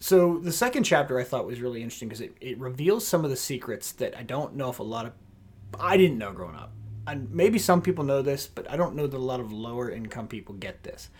So 0.00 0.38
the 0.38 0.52
second 0.52 0.84
chapter 0.84 1.18
I 1.18 1.24
thought 1.24 1.46
was 1.46 1.60
really 1.60 1.82
interesting 1.82 2.08
because 2.08 2.20
it, 2.20 2.36
it 2.40 2.58
reveals 2.58 3.06
some 3.06 3.24
of 3.24 3.30
the 3.30 3.36
secrets 3.36 3.92
that 3.92 4.16
I 4.16 4.22
don't 4.22 4.54
know 4.54 4.70
if 4.70 4.78
a 4.78 4.82
lot 4.82 5.06
of 5.06 5.12
I 5.78 5.96
didn't 5.96 6.18
know 6.18 6.32
growing 6.32 6.56
up. 6.56 6.72
And 7.06 7.30
maybe 7.30 7.58
some 7.58 7.82
people 7.82 8.04
know 8.04 8.22
this, 8.22 8.46
but 8.46 8.70
I 8.70 8.76
don't 8.76 8.94
know 8.94 9.06
that 9.06 9.16
a 9.16 9.18
lot 9.18 9.40
of 9.40 9.52
lower 9.52 9.90
income 9.90 10.28
people 10.28 10.54
get 10.54 10.82
this. 10.82 11.10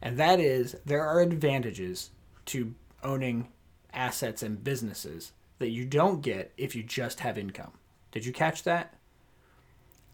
And 0.00 0.18
that 0.18 0.40
is 0.40 0.76
there 0.84 1.02
are 1.02 1.20
advantages 1.20 2.10
to 2.46 2.74
owning 3.02 3.48
assets 3.92 4.42
and 4.42 4.62
businesses 4.62 5.32
that 5.58 5.70
you 5.70 5.84
don't 5.84 6.20
get 6.20 6.52
if 6.56 6.74
you 6.74 6.82
just 6.82 7.20
have 7.20 7.38
income. 7.38 7.72
Did 8.10 8.26
you 8.26 8.32
catch 8.32 8.62
that? 8.64 8.94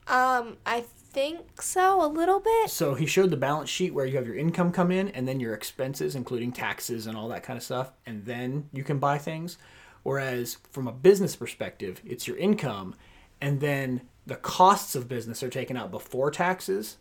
Um, 0.06 0.56
I 0.66 0.84
think 1.12 1.60
so, 1.62 2.04
a 2.04 2.08
little 2.08 2.40
bit. 2.40 2.70
So 2.70 2.94
he 2.94 3.06
showed 3.06 3.30
the 3.30 3.36
balance 3.36 3.68
sheet 3.68 3.94
where 3.94 4.06
you 4.06 4.16
have 4.16 4.26
your 4.26 4.36
income 4.36 4.72
come 4.72 4.90
in 4.90 5.08
and 5.08 5.26
then 5.26 5.40
your 5.40 5.54
expenses, 5.54 6.14
including 6.14 6.52
taxes 6.52 7.06
and 7.06 7.16
all 7.16 7.28
that 7.28 7.42
kind 7.42 7.56
of 7.56 7.62
stuff, 7.62 7.92
and 8.06 8.24
then 8.24 8.68
you 8.72 8.84
can 8.84 8.98
buy 8.98 9.18
things. 9.18 9.58
Whereas 10.02 10.58
from 10.70 10.88
a 10.88 10.92
business 10.92 11.36
perspective, 11.36 12.00
it's 12.04 12.26
your 12.26 12.38
income 12.38 12.94
and 13.40 13.60
then 13.60 14.02
the 14.26 14.36
costs 14.36 14.94
of 14.94 15.08
business 15.08 15.42
are 15.42 15.48
taken 15.48 15.76
out 15.76 15.90
before 15.90 16.30
taxes. 16.30 16.98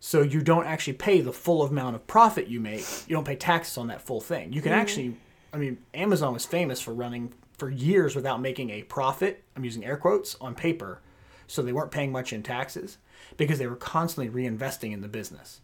So 0.00 0.22
you 0.22 0.42
don't 0.42 0.66
actually 0.66 0.94
pay 0.94 1.20
the 1.20 1.32
full 1.32 1.62
amount 1.62 1.96
of 1.96 2.06
profit 2.06 2.48
you 2.48 2.60
make. 2.60 2.84
You 3.06 3.14
don't 3.14 3.24
pay 3.24 3.36
taxes 3.36 3.78
on 3.78 3.86
that 3.88 4.02
full 4.02 4.20
thing. 4.20 4.52
You 4.52 4.60
can 4.60 4.72
mm-hmm. 4.72 4.80
actually, 4.80 5.16
I 5.52 5.58
mean, 5.58 5.78
Amazon 5.94 6.32
was 6.32 6.44
famous 6.44 6.80
for 6.80 6.92
running 6.92 7.32
for 7.56 7.70
years 7.70 8.16
without 8.16 8.40
making 8.40 8.70
a 8.70 8.82
profit. 8.82 9.44
I'm 9.56 9.64
using 9.64 9.84
air 9.84 9.96
quotes 9.96 10.36
on 10.40 10.54
paper. 10.54 11.00
So 11.46 11.62
they 11.62 11.72
weren't 11.72 11.90
paying 11.90 12.12
much 12.12 12.32
in 12.32 12.42
taxes 12.42 12.98
because 13.36 13.58
they 13.58 13.66
were 13.66 13.76
constantly 13.76 14.32
reinvesting 14.32 14.92
in 14.92 15.00
the 15.00 15.08
business. 15.08 15.60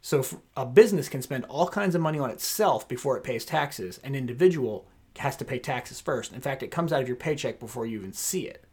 So 0.00 0.24
a 0.56 0.64
business 0.64 1.08
can 1.08 1.22
spend 1.22 1.44
all 1.46 1.68
kinds 1.68 1.94
of 1.94 2.00
money 2.00 2.18
on 2.18 2.30
itself 2.30 2.86
before 2.86 3.16
it 3.16 3.24
pays 3.24 3.44
taxes. 3.44 3.98
An 4.04 4.14
individual 4.14 4.86
has 5.18 5.36
to 5.36 5.44
pay 5.44 5.58
taxes 5.58 6.00
first. 6.00 6.32
In 6.32 6.40
fact, 6.40 6.62
it 6.62 6.70
comes 6.70 6.92
out 6.92 7.02
of 7.02 7.08
your 7.08 7.16
paycheck 7.16 7.58
before 7.58 7.86
you 7.86 7.98
even 7.98 8.12
see 8.12 8.46
it. 8.46 8.64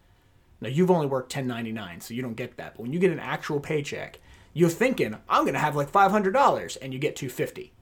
Now 0.61 0.69
you've 0.69 0.91
only 0.91 1.07
worked 1.07 1.35
1099, 1.35 2.01
so 2.01 2.13
you 2.13 2.21
don't 2.21 2.35
get 2.35 2.57
that. 2.57 2.75
But 2.75 2.83
when 2.83 2.93
you 2.93 2.99
get 2.99 3.11
an 3.11 3.19
actual 3.19 3.59
paycheck, 3.59 4.19
you're 4.53 4.69
thinking 4.69 5.17
I'm 5.27 5.45
gonna 5.45 5.59
have 5.59 5.75
like 5.75 5.89
five 5.89 6.11
hundred 6.11 6.33
dollars, 6.33 6.75
and 6.77 6.93
you 6.93 6.99
get 6.99 7.15
two 7.15 7.29
fifty 7.29 7.73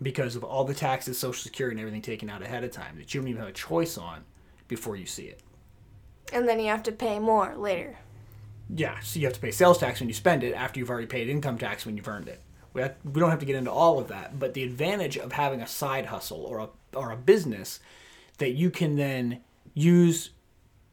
because 0.00 0.36
of 0.36 0.44
all 0.44 0.64
the 0.64 0.74
taxes, 0.74 1.18
Social 1.18 1.42
Security, 1.42 1.74
and 1.74 1.80
everything 1.80 2.02
taken 2.02 2.30
out 2.30 2.42
ahead 2.42 2.64
of 2.64 2.70
time 2.70 2.96
that 2.98 3.12
you 3.12 3.20
don't 3.20 3.28
even 3.28 3.40
have 3.40 3.50
a 3.50 3.52
choice 3.52 3.98
on 3.98 4.24
before 4.68 4.96
you 4.96 5.06
see 5.06 5.24
it. 5.24 5.40
And 6.32 6.48
then 6.48 6.60
you 6.60 6.66
have 6.66 6.84
to 6.84 6.92
pay 6.92 7.18
more 7.18 7.56
later. 7.56 7.98
Yeah, 8.74 8.98
so 9.00 9.18
you 9.18 9.26
have 9.26 9.34
to 9.34 9.40
pay 9.40 9.50
sales 9.50 9.78
tax 9.78 10.00
when 10.00 10.08
you 10.08 10.14
spend 10.14 10.44
it 10.44 10.52
after 10.52 10.78
you've 10.78 10.90
already 10.90 11.06
paid 11.06 11.28
income 11.28 11.58
tax 11.58 11.86
when 11.86 11.96
you've 11.96 12.08
earned 12.08 12.28
it. 12.28 12.42
We, 12.74 12.82
have, 12.82 12.96
we 13.02 13.18
don't 13.20 13.30
have 13.30 13.40
to 13.40 13.46
get 13.46 13.56
into 13.56 13.72
all 13.72 13.98
of 13.98 14.08
that, 14.08 14.38
but 14.38 14.54
the 14.54 14.62
advantage 14.62 15.16
of 15.16 15.32
having 15.32 15.62
a 15.62 15.66
side 15.66 16.06
hustle 16.06 16.44
or 16.44 16.58
a, 16.58 16.68
or 16.96 17.10
a 17.10 17.16
business 17.16 17.80
that 18.36 18.50
you 18.52 18.70
can 18.70 18.96
then 18.96 19.40
use 19.74 20.30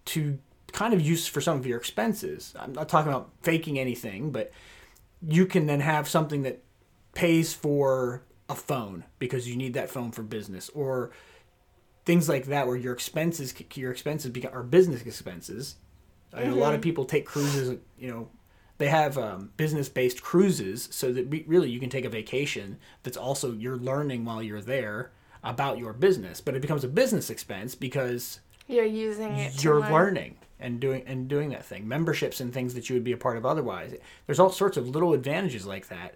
to 0.05 0.39
kind 0.71 0.93
of 0.93 1.01
use 1.01 1.27
for 1.27 1.41
some 1.41 1.57
of 1.57 1.65
your 1.65 1.77
expenses. 1.77 2.53
I'm 2.59 2.73
not 2.73 2.89
talking 2.89 3.11
about 3.11 3.29
faking 3.41 3.77
anything, 3.77 4.31
but 4.31 4.51
you 5.21 5.45
can 5.45 5.65
then 5.65 5.79
have 5.79 6.07
something 6.07 6.43
that 6.43 6.61
pays 7.13 7.53
for 7.53 8.23
a 8.47 8.55
phone 8.55 9.05
because 9.17 9.47
you 9.47 9.55
need 9.55 9.73
that 9.73 9.89
phone 9.89 10.11
for 10.11 10.21
business 10.21 10.69
or 10.69 11.11
things 12.05 12.29
like 12.29 12.45
that 12.45 12.67
where 12.67 12.75
your 12.75 12.93
expenses 12.93 13.53
your 13.73 13.91
expenses 13.91 14.31
are 14.51 14.63
business 14.63 15.01
expenses. 15.01 15.75
I 16.35 16.39
mean, 16.39 16.49
mm-hmm. 16.49 16.57
a 16.57 16.61
lot 16.61 16.73
of 16.73 16.81
mm-hmm. 16.81 16.83
people 16.83 17.05
take 17.05 17.25
cruises, 17.25 17.79
you 17.97 18.11
know, 18.11 18.29
they 18.77 18.89
have 18.89 19.17
um, 19.17 19.51
business 19.55 19.87
based 19.87 20.21
cruises 20.21 20.89
so 20.91 21.13
that 21.13 21.43
really 21.47 21.69
you 21.69 21.79
can 21.79 21.89
take 21.89 22.05
a 22.05 22.09
vacation 22.09 22.77
that's 23.03 23.17
also 23.17 23.53
you're 23.53 23.77
learning 23.77 24.25
while 24.25 24.43
you're 24.43 24.61
there 24.61 25.11
about 25.43 25.77
your 25.77 25.93
business, 25.93 26.41
but 26.41 26.55
it 26.55 26.61
becomes 26.61 26.83
a 26.83 26.89
business 26.89 27.29
expense 27.29 27.73
because 27.73 28.39
you're 28.67 28.83
using 28.83 29.31
it. 29.33 29.63
You're 29.63 29.79
learn. 29.79 29.93
learning 29.93 30.35
and 30.59 30.79
doing 30.79 31.03
and 31.05 31.27
doing 31.27 31.49
that 31.49 31.63
thing. 31.63 31.87
Memberships 31.87 32.41
and 32.41 32.53
things 32.53 32.73
that 32.73 32.89
you 32.89 32.95
would 32.95 33.03
be 33.03 33.11
a 33.11 33.17
part 33.17 33.37
of 33.37 33.45
otherwise. 33.45 33.95
There's 34.25 34.39
all 34.39 34.51
sorts 34.51 34.75
of 34.75 34.89
little 34.89 35.13
advantages 35.13 35.65
like 35.65 35.87
that. 35.87 36.15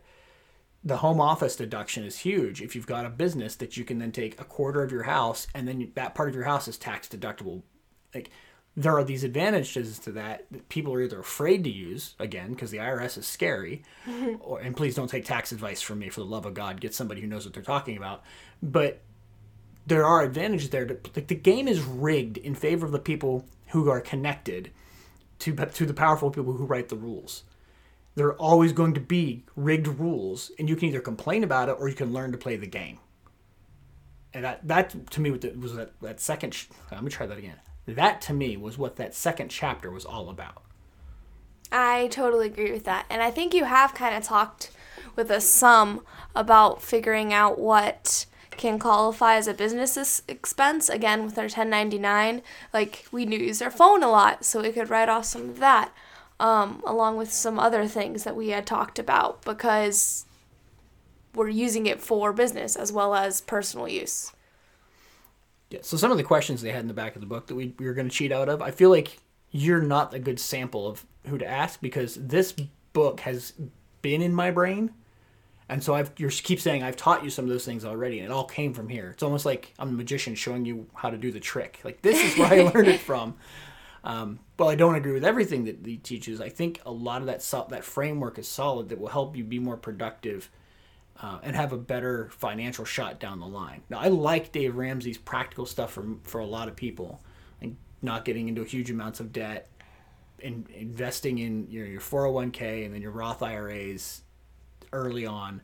The 0.83 0.97
home 0.97 1.21
office 1.21 1.55
deduction 1.55 2.03
is 2.05 2.19
huge. 2.19 2.61
If 2.61 2.75
you've 2.75 2.87
got 2.87 3.05
a 3.05 3.09
business 3.09 3.55
that 3.57 3.77
you 3.77 3.85
can 3.85 3.99
then 3.99 4.11
take 4.11 4.39
a 4.39 4.45
quarter 4.45 4.81
of 4.81 4.91
your 4.91 5.03
house 5.03 5.47
and 5.53 5.67
then 5.67 5.91
that 5.95 6.15
part 6.15 6.29
of 6.29 6.35
your 6.35 6.45
house 6.45 6.67
is 6.67 6.77
tax 6.77 7.07
deductible. 7.07 7.61
Like 8.15 8.31
there 8.77 8.97
are 8.97 9.03
these 9.03 9.23
advantages 9.23 9.99
to 9.99 10.11
that 10.13 10.45
that 10.51 10.69
people 10.69 10.93
are 10.93 11.01
either 11.01 11.19
afraid 11.19 11.63
to 11.63 11.69
use 11.69 12.15
again 12.19 12.51
because 12.51 12.71
the 12.71 12.77
IRS 12.77 13.17
is 13.17 13.25
scary, 13.25 13.83
or 14.39 14.59
and 14.59 14.75
please 14.75 14.95
don't 14.95 15.09
take 15.09 15.25
tax 15.25 15.51
advice 15.51 15.81
from 15.81 15.99
me 15.99 16.09
for 16.09 16.21
the 16.21 16.25
love 16.25 16.45
of 16.45 16.53
God. 16.53 16.79
Get 16.79 16.93
somebody 16.93 17.21
who 17.21 17.27
knows 17.27 17.45
what 17.45 17.53
they're 17.53 17.63
talking 17.63 17.97
about. 17.97 18.23
But 18.61 19.01
there 19.85 20.05
are 20.05 20.21
advantages 20.21 20.69
there. 20.69 20.85
To, 20.85 20.97
like 21.15 21.27
the 21.27 21.35
game 21.35 21.67
is 21.67 21.81
rigged 21.81 22.37
in 22.37 22.55
favor 22.55 22.85
of 22.85 22.91
the 22.91 22.99
people 22.99 23.45
who 23.67 23.89
are 23.89 24.01
connected 24.01 24.71
to 25.39 25.53
to 25.53 25.85
the 25.85 25.93
powerful 25.93 26.31
people 26.31 26.53
who 26.53 26.65
write 26.65 26.89
the 26.89 26.95
rules. 26.95 27.43
There 28.15 28.27
are 28.27 28.37
always 28.37 28.73
going 28.73 28.93
to 28.95 28.99
be 28.99 29.45
rigged 29.55 29.87
rules, 29.87 30.51
and 30.59 30.67
you 30.67 30.75
can 30.75 30.89
either 30.89 30.99
complain 30.99 31.43
about 31.43 31.69
it 31.69 31.77
or 31.79 31.87
you 31.89 31.95
can 31.95 32.11
learn 32.11 32.31
to 32.31 32.37
play 32.37 32.55
the 32.55 32.67
game. 32.67 32.99
And 34.33 34.43
that 34.45 34.67
that 34.67 35.11
to 35.11 35.21
me 35.21 35.31
was 35.31 35.73
that 35.75 35.99
that 36.01 36.19
second. 36.19 36.55
Let 36.91 37.03
me 37.03 37.09
try 37.09 37.25
that 37.25 37.37
again. 37.37 37.59
That 37.93 38.21
to 38.21 38.33
me 38.33 38.57
was 38.57 38.77
what 38.77 38.95
that 38.97 39.15
second 39.15 39.49
chapter 39.49 39.91
was 39.91 40.05
all 40.05 40.29
about. 40.29 40.63
I 41.71 42.07
totally 42.07 42.47
agree 42.47 42.71
with 42.71 42.85
that, 42.85 43.05
and 43.09 43.21
I 43.21 43.31
think 43.31 43.53
you 43.53 43.65
have 43.65 43.93
kind 43.93 44.15
of 44.15 44.23
talked 44.23 44.71
with 45.15 45.29
us 45.29 45.45
some 45.45 46.01
about 46.35 46.81
figuring 46.81 47.33
out 47.33 47.59
what 47.59 48.25
can 48.51 48.77
qualify 48.79 49.35
as 49.35 49.47
a 49.47 49.53
business 49.53 50.21
expense. 50.27 50.89
Again 50.89 51.23
with 51.23 51.37
our 51.37 51.45
1099 51.45 52.41
like 52.73 53.05
we 53.11 53.25
use 53.25 53.61
our 53.61 53.71
phone 53.71 54.03
a 54.03 54.09
lot 54.09 54.43
so 54.43 54.61
we 54.61 54.71
could 54.71 54.89
write 54.89 55.09
off 55.09 55.25
some 55.25 55.49
of 55.49 55.59
that 55.59 55.93
um, 56.39 56.81
along 56.85 57.17
with 57.17 57.31
some 57.31 57.59
other 57.59 57.87
things 57.87 58.23
that 58.23 58.35
we 58.35 58.49
had 58.49 58.65
talked 58.65 58.99
about 58.99 59.41
because 59.43 60.25
we're 61.35 61.49
using 61.49 61.85
it 61.85 62.01
for 62.01 62.33
business 62.33 62.75
as 62.75 62.91
well 62.91 63.13
as 63.13 63.41
personal 63.41 63.87
use 63.87 64.31
yeah 65.69 65.79
so 65.81 65.97
some 65.97 66.11
of 66.11 66.17
the 66.17 66.23
questions 66.23 66.61
they 66.61 66.71
had 66.71 66.81
in 66.81 66.87
the 66.87 66.93
back 66.93 67.15
of 67.15 67.21
the 67.21 67.27
book 67.27 67.47
that 67.47 67.55
we, 67.55 67.73
we 67.77 67.85
were 67.85 67.93
going 67.93 68.07
to 68.07 68.15
cheat 68.15 68.31
out 68.31 68.49
of 68.49 68.61
i 68.61 68.71
feel 68.71 68.89
like 68.89 69.19
you're 69.51 69.81
not 69.81 70.13
a 70.13 70.19
good 70.19 70.39
sample 70.39 70.87
of 70.87 71.05
who 71.27 71.37
to 71.37 71.47
ask 71.47 71.81
because 71.81 72.15
this 72.15 72.53
book 72.93 73.21
has 73.21 73.53
been 74.01 74.21
in 74.21 74.33
my 74.33 74.51
brain 74.51 74.91
and 75.69 75.83
so 75.83 75.93
I've 75.93 76.11
you 76.17 76.27
keep 76.29 76.59
saying 76.59 76.83
I've 76.83 76.97
taught 76.97 77.23
you 77.23 77.29
some 77.29 77.45
of 77.45 77.49
those 77.49 77.63
things 77.63 77.85
already, 77.85 78.19
and 78.19 78.25
it 78.25 78.31
all 78.31 78.43
came 78.43 78.73
from 78.73 78.89
here. 78.89 79.11
It's 79.11 79.21
almost 79.21 79.45
like 79.45 79.71
I'm 79.77 79.89
a 79.89 79.91
magician 79.93 80.33
showing 80.33 80.65
you 80.65 80.87
how 80.95 81.11
to 81.11 81.17
do 81.17 81.31
the 81.31 81.39
trick. 81.39 81.79
Like 81.83 82.01
this 82.01 82.19
is 82.19 82.37
where 82.37 82.51
I 82.51 82.63
learned 82.73 82.87
it 82.87 82.99
from. 82.99 83.35
Um, 84.03 84.39
well, 84.57 84.69
I 84.69 84.75
don't 84.75 84.95
agree 84.95 85.11
with 85.11 85.23
everything 85.23 85.65
that 85.65 85.85
he 85.85 85.97
teaches. 85.97 86.41
I 86.41 86.49
think 86.49 86.81
a 86.85 86.91
lot 86.91 87.21
of 87.21 87.27
that 87.27 87.67
that 87.69 87.83
framework 87.83 88.39
is 88.39 88.47
solid 88.47 88.89
that 88.89 88.99
will 88.99 89.09
help 89.09 89.35
you 89.37 89.43
be 89.43 89.59
more 89.59 89.77
productive 89.77 90.49
uh, 91.21 91.39
and 91.43 91.55
have 91.55 91.73
a 91.73 91.77
better 91.77 92.29
financial 92.31 92.85
shot 92.85 93.19
down 93.19 93.39
the 93.39 93.47
line. 93.47 93.81
Now, 93.89 93.99
I 93.99 94.07
like 94.07 94.51
Dave 94.51 94.75
Ramsey's 94.75 95.17
practical 95.17 95.65
stuff 95.65 95.91
for 95.91 96.05
for 96.23 96.39
a 96.39 96.45
lot 96.45 96.67
of 96.67 96.75
people, 96.75 97.21
like 97.61 97.73
not 98.01 98.25
getting 98.25 98.47
into 98.47 98.63
huge 98.63 98.89
amounts 98.89 99.19
of 99.19 99.33
debt, 99.33 99.69
and 100.41 100.69
investing 100.69 101.39
in 101.39 101.67
your 101.69 101.85
your 101.85 102.01
401k 102.01 102.85
and 102.85 102.93
then 102.93 103.01
your 103.01 103.11
Roth 103.11 103.43
IRAs 103.43 104.21
early 104.93 105.25
on, 105.25 105.61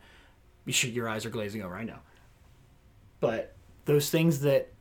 you 0.65 0.73
should, 0.73 0.91
your 0.91 1.07
eyes 1.07 1.25
are 1.25 1.29
glazing 1.29 1.63
over. 1.63 1.75
I 1.75 1.83
know, 1.83 1.99
but 3.21 3.55
those 3.85 4.09
things 4.09 4.41
that 4.41 4.73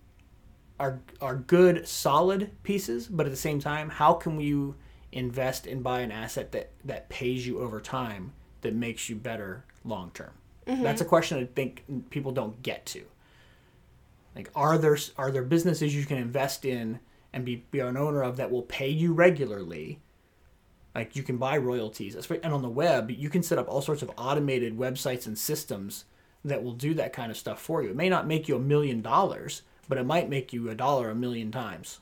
are 0.80 1.00
are 1.20 1.36
good, 1.36 1.86
solid 1.86 2.50
pieces, 2.64 3.06
but 3.06 3.26
at 3.26 3.32
the 3.32 3.36
same 3.36 3.60
time, 3.60 3.90
how 3.90 4.14
can 4.14 4.40
you 4.40 4.74
invest 5.12 5.68
and 5.68 5.84
buy 5.84 6.00
an 6.00 6.10
asset 6.10 6.50
that 6.50 6.72
that 6.84 7.08
pays 7.08 7.46
you 7.46 7.60
over 7.60 7.80
time 7.80 8.32
that 8.62 8.74
makes 8.74 9.08
you 9.08 9.14
better 9.14 9.64
long 9.84 10.10
term? 10.12 10.32
Mm-hmm. 10.66 10.82
That's 10.82 11.00
a 11.00 11.04
question 11.04 11.38
I 11.38 11.46
think 11.46 11.84
people 12.10 12.32
don't 12.32 12.62
get 12.62 12.86
to. 12.86 13.04
Like, 14.34 14.50
are 14.54 14.78
there 14.78 14.98
are 15.16 15.30
there 15.30 15.42
businesses 15.42 15.94
you 15.94 16.06
can 16.06 16.18
invest 16.18 16.64
in 16.64 17.00
and 17.32 17.44
be, 17.44 17.64
be 17.70 17.80
an 17.80 17.96
owner 17.96 18.22
of 18.22 18.36
that 18.36 18.50
will 18.50 18.62
pay 18.62 18.88
you 18.88 19.12
regularly 19.12 20.00
like 20.94 21.16
you 21.16 21.24
can 21.24 21.38
buy 21.38 21.56
royalties, 21.56 22.14
and 22.14 22.54
on 22.54 22.62
the 22.62 22.68
web, 22.68 23.10
you 23.10 23.28
can 23.28 23.42
set 23.42 23.58
up 23.58 23.68
all 23.68 23.82
sorts 23.82 24.02
of 24.02 24.12
automated 24.16 24.78
websites 24.78 25.26
and 25.26 25.36
systems 25.36 26.04
that 26.44 26.62
will 26.62 26.72
do 26.72 26.94
that 26.94 27.12
kind 27.12 27.32
of 27.32 27.36
stuff 27.36 27.60
for 27.60 27.82
you. 27.82 27.90
It 27.90 27.96
may 27.96 28.08
not 28.08 28.28
make 28.28 28.46
you 28.46 28.54
a 28.54 28.60
million 28.60 29.02
dollars, 29.02 29.62
but 29.88 29.98
it 29.98 30.06
might 30.06 30.28
make 30.28 30.52
you 30.52 30.70
a 30.70 30.74
dollar 30.74 31.10
a 31.10 31.14
million 31.14 31.50
times 31.50 31.98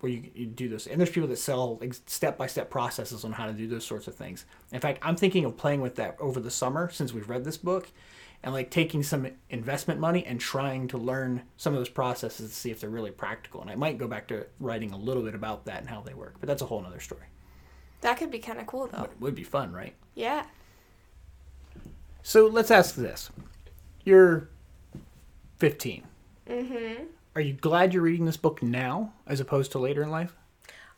where 0.00 0.12
you, 0.12 0.30
you 0.34 0.46
do 0.46 0.68
this. 0.68 0.86
And 0.86 1.00
there's 1.00 1.10
people 1.10 1.28
that 1.28 1.38
sell 1.38 1.80
step 2.06 2.38
by 2.38 2.46
step 2.46 2.70
processes 2.70 3.24
on 3.24 3.32
how 3.32 3.46
to 3.46 3.52
do 3.52 3.66
those 3.66 3.84
sorts 3.84 4.06
of 4.06 4.14
things. 4.14 4.44
In 4.72 4.80
fact, 4.80 5.00
I'm 5.02 5.16
thinking 5.16 5.44
of 5.44 5.56
playing 5.56 5.80
with 5.80 5.96
that 5.96 6.16
over 6.20 6.40
the 6.40 6.50
summer 6.50 6.90
since 6.90 7.12
we've 7.12 7.28
read 7.28 7.44
this 7.44 7.56
book 7.56 7.90
and 8.42 8.54
like 8.54 8.70
taking 8.70 9.02
some 9.02 9.28
investment 9.50 9.98
money 9.98 10.24
and 10.24 10.40
trying 10.40 10.86
to 10.88 10.98
learn 10.98 11.42
some 11.56 11.72
of 11.74 11.80
those 11.80 11.88
processes 11.88 12.50
to 12.50 12.56
see 12.56 12.70
if 12.70 12.80
they're 12.80 12.90
really 12.90 13.10
practical. 13.10 13.60
And 13.60 13.70
I 13.70 13.74
might 13.74 13.98
go 13.98 14.06
back 14.06 14.28
to 14.28 14.46
writing 14.60 14.92
a 14.92 14.96
little 14.96 15.24
bit 15.24 15.34
about 15.34 15.64
that 15.64 15.80
and 15.80 15.88
how 15.88 16.00
they 16.02 16.14
work, 16.14 16.36
but 16.38 16.46
that's 16.46 16.62
a 16.62 16.66
whole 16.66 16.84
other 16.86 17.00
story. 17.00 17.26
That 18.00 18.16
could 18.16 18.30
be 18.30 18.38
kind 18.38 18.60
of 18.60 18.66
cool, 18.66 18.86
though. 18.86 19.04
It 19.04 19.10
would 19.18 19.34
be 19.34 19.42
fun, 19.42 19.72
right? 19.72 19.94
Yeah. 20.14 20.46
So 22.22 22.46
let's 22.46 22.70
ask 22.70 22.94
this: 22.94 23.30
You're 24.04 24.48
15. 25.56 26.04
Mm-hmm. 26.48 27.04
Are 27.38 27.40
you 27.40 27.54
glad 27.54 27.94
you're 27.94 28.02
reading 28.02 28.26
this 28.26 28.36
book 28.36 28.64
now, 28.64 29.12
as 29.24 29.38
opposed 29.38 29.70
to 29.70 29.78
later 29.78 30.02
in 30.02 30.10
life? 30.10 30.34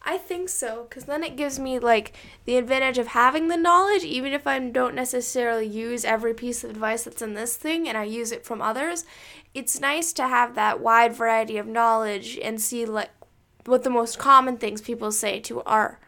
I 0.00 0.16
think 0.16 0.48
so, 0.48 0.86
because 0.88 1.04
then 1.04 1.22
it 1.22 1.36
gives 1.36 1.58
me 1.58 1.78
like 1.78 2.14
the 2.46 2.56
advantage 2.56 2.96
of 2.96 3.08
having 3.08 3.48
the 3.48 3.58
knowledge, 3.58 4.04
even 4.04 4.32
if 4.32 4.46
I 4.46 4.58
don't 4.58 4.94
necessarily 4.94 5.66
use 5.66 6.02
every 6.02 6.32
piece 6.32 6.64
of 6.64 6.70
advice 6.70 7.04
that's 7.04 7.20
in 7.20 7.34
this 7.34 7.58
thing 7.58 7.86
and 7.86 7.98
I 7.98 8.04
use 8.04 8.32
it 8.32 8.46
from 8.46 8.62
others. 8.62 9.04
It's 9.52 9.80
nice 9.82 10.14
to 10.14 10.28
have 10.28 10.54
that 10.54 10.80
wide 10.80 11.12
variety 11.12 11.58
of 11.58 11.66
knowledge 11.66 12.38
and 12.42 12.58
see 12.58 12.86
like 12.86 13.10
what 13.66 13.82
the 13.82 13.90
most 13.90 14.18
common 14.18 14.56
things 14.56 14.80
people 14.80 15.12
say 15.12 15.40
to 15.40 15.60
are 15.64 16.00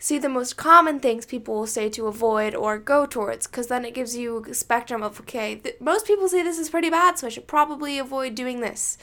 see 0.00 0.18
the 0.18 0.28
most 0.28 0.56
common 0.56 0.98
things 0.98 1.26
people 1.26 1.54
will 1.54 1.66
say 1.66 1.88
to 1.90 2.06
avoid 2.06 2.54
or 2.54 2.78
go 2.78 3.06
towards 3.06 3.46
because 3.46 3.68
then 3.68 3.84
it 3.84 3.94
gives 3.94 4.16
you 4.16 4.44
a 4.48 4.54
spectrum 4.54 5.02
of 5.02 5.20
okay 5.20 5.54
th- 5.54 5.76
most 5.78 6.06
people 6.06 6.28
say 6.28 6.42
this 6.42 6.58
is 6.58 6.70
pretty 6.70 6.90
bad 6.90 7.16
so 7.16 7.26
i 7.26 7.30
should 7.30 7.46
probably 7.46 7.98
avoid 7.98 8.34
doing 8.34 8.60
this 8.60 8.98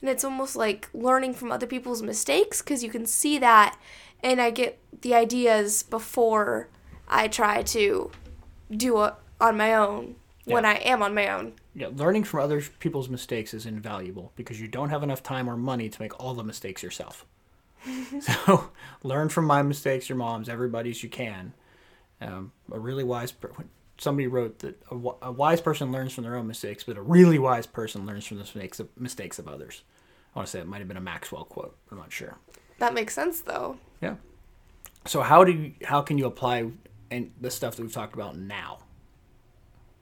and 0.00 0.08
it's 0.08 0.22
almost 0.22 0.54
like 0.54 0.88
learning 0.92 1.34
from 1.34 1.50
other 1.50 1.66
people's 1.66 2.02
mistakes 2.02 2.60
because 2.60 2.84
you 2.84 2.90
can 2.90 3.06
see 3.06 3.38
that 3.38 3.76
and 4.22 4.40
i 4.40 4.50
get 4.50 4.78
the 5.00 5.14
ideas 5.14 5.82
before 5.82 6.68
i 7.08 7.26
try 7.26 7.62
to 7.62 8.10
do 8.70 9.02
it 9.02 9.14
on 9.40 9.56
my 9.56 9.74
own 9.74 10.14
yeah. 10.44 10.54
when 10.54 10.64
i 10.64 10.74
am 10.74 11.02
on 11.02 11.14
my 11.14 11.26
own 11.26 11.54
yeah, 11.76 11.88
learning 11.92 12.22
from 12.22 12.40
other 12.40 12.62
people's 12.78 13.08
mistakes 13.08 13.52
is 13.52 13.66
invaluable 13.66 14.32
because 14.36 14.60
you 14.60 14.68
don't 14.68 14.90
have 14.90 15.02
enough 15.02 15.24
time 15.24 15.50
or 15.50 15.56
money 15.56 15.88
to 15.88 16.00
make 16.00 16.18
all 16.22 16.32
the 16.32 16.44
mistakes 16.44 16.84
yourself. 16.84 17.26
so 18.20 18.70
learn 19.02 19.28
from 19.28 19.46
my 19.46 19.62
mistakes, 19.62 20.08
your 20.08 20.18
mom's, 20.18 20.48
everybody's 20.48 21.02
you 21.02 21.08
can. 21.08 21.54
Um, 22.20 22.52
a 22.72 22.78
really 22.78 23.04
wise 23.04 23.32
per- 23.32 23.50
somebody 23.98 24.26
wrote 24.26 24.60
that 24.60 24.80
a, 24.90 24.96
a, 25.22 25.32
wise 25.32 25.60
person 25.60 25.92
learns 25.92 26.12
from 26.12 26.24
their 26.24 26.36
own 26.36 26.46
mistakes, 26.46 26.84
but 26.84 26.96
a 26.96 27.02
really 27.02 27.38
wise 27.38 27.66
person 27.66 28.06
learns 28.06 28.26
from 28.26 28.38
the 28.38 28.42
mistakes 28.42 28.80
of, 28.80 28.88
mistakes 28.98 29.38
of 29.38 29.48
others. 29.48 29.82
I 30.34 30.38
want 30.38 30.46
to 30.46 30.50
say 30.52 30.60
it 30.60 30.66
might 30.66 30.78
have 30.78 30.88
been 30.88 30.96
a 30.96 31.02
Maxwell 31.02 31.44
quote. 31.44 31.76
I'm 31.90 31.98
not 31.98 32.12
sure. 32.12 32.36
That 32.78 32.94
makes 32.94 33.14
sense 33.14 33.40
though. 33.40 33.78
Yeah. 34.00 34.16
So 35.06 35.22
how 35.22 35.44
do 35.44 35.52
you, 35.52 35.72
how 35.84 36.02
can 36.02 36.18
you 36.18 36.26
apply 36.26 36.70
and 37.10 37.32
the 37.40 37.50
stuff 37.50 37.76
that 37.76 37.82
we've 37.82 37.92
talked 37.92 38.14
about 38.14 38.36
now? 38.36 38.78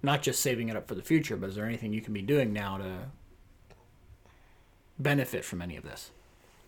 Not 0.03 0.23
just 0.23 0.40
saving 0.40 0.68
it 0.68 0.77
up 0.77 0.88
for 0.88 0.95
the 0.95 1.03
future, 1.03 1.37
but 1.37 1.51
is 1.51 1.57
there 1.57 1.66
anything 1.66 1.92
you 1.92 2.01
can 2.01 2.14
be 2.14 2.23
doing 2.23 2.53
now 2.53 2.79
to 2.79 3.11
benefit 4.99 5.45
from 5.45 5.61
any 5.61 5.77
of 5.77 5.85
this? 5.85 6.11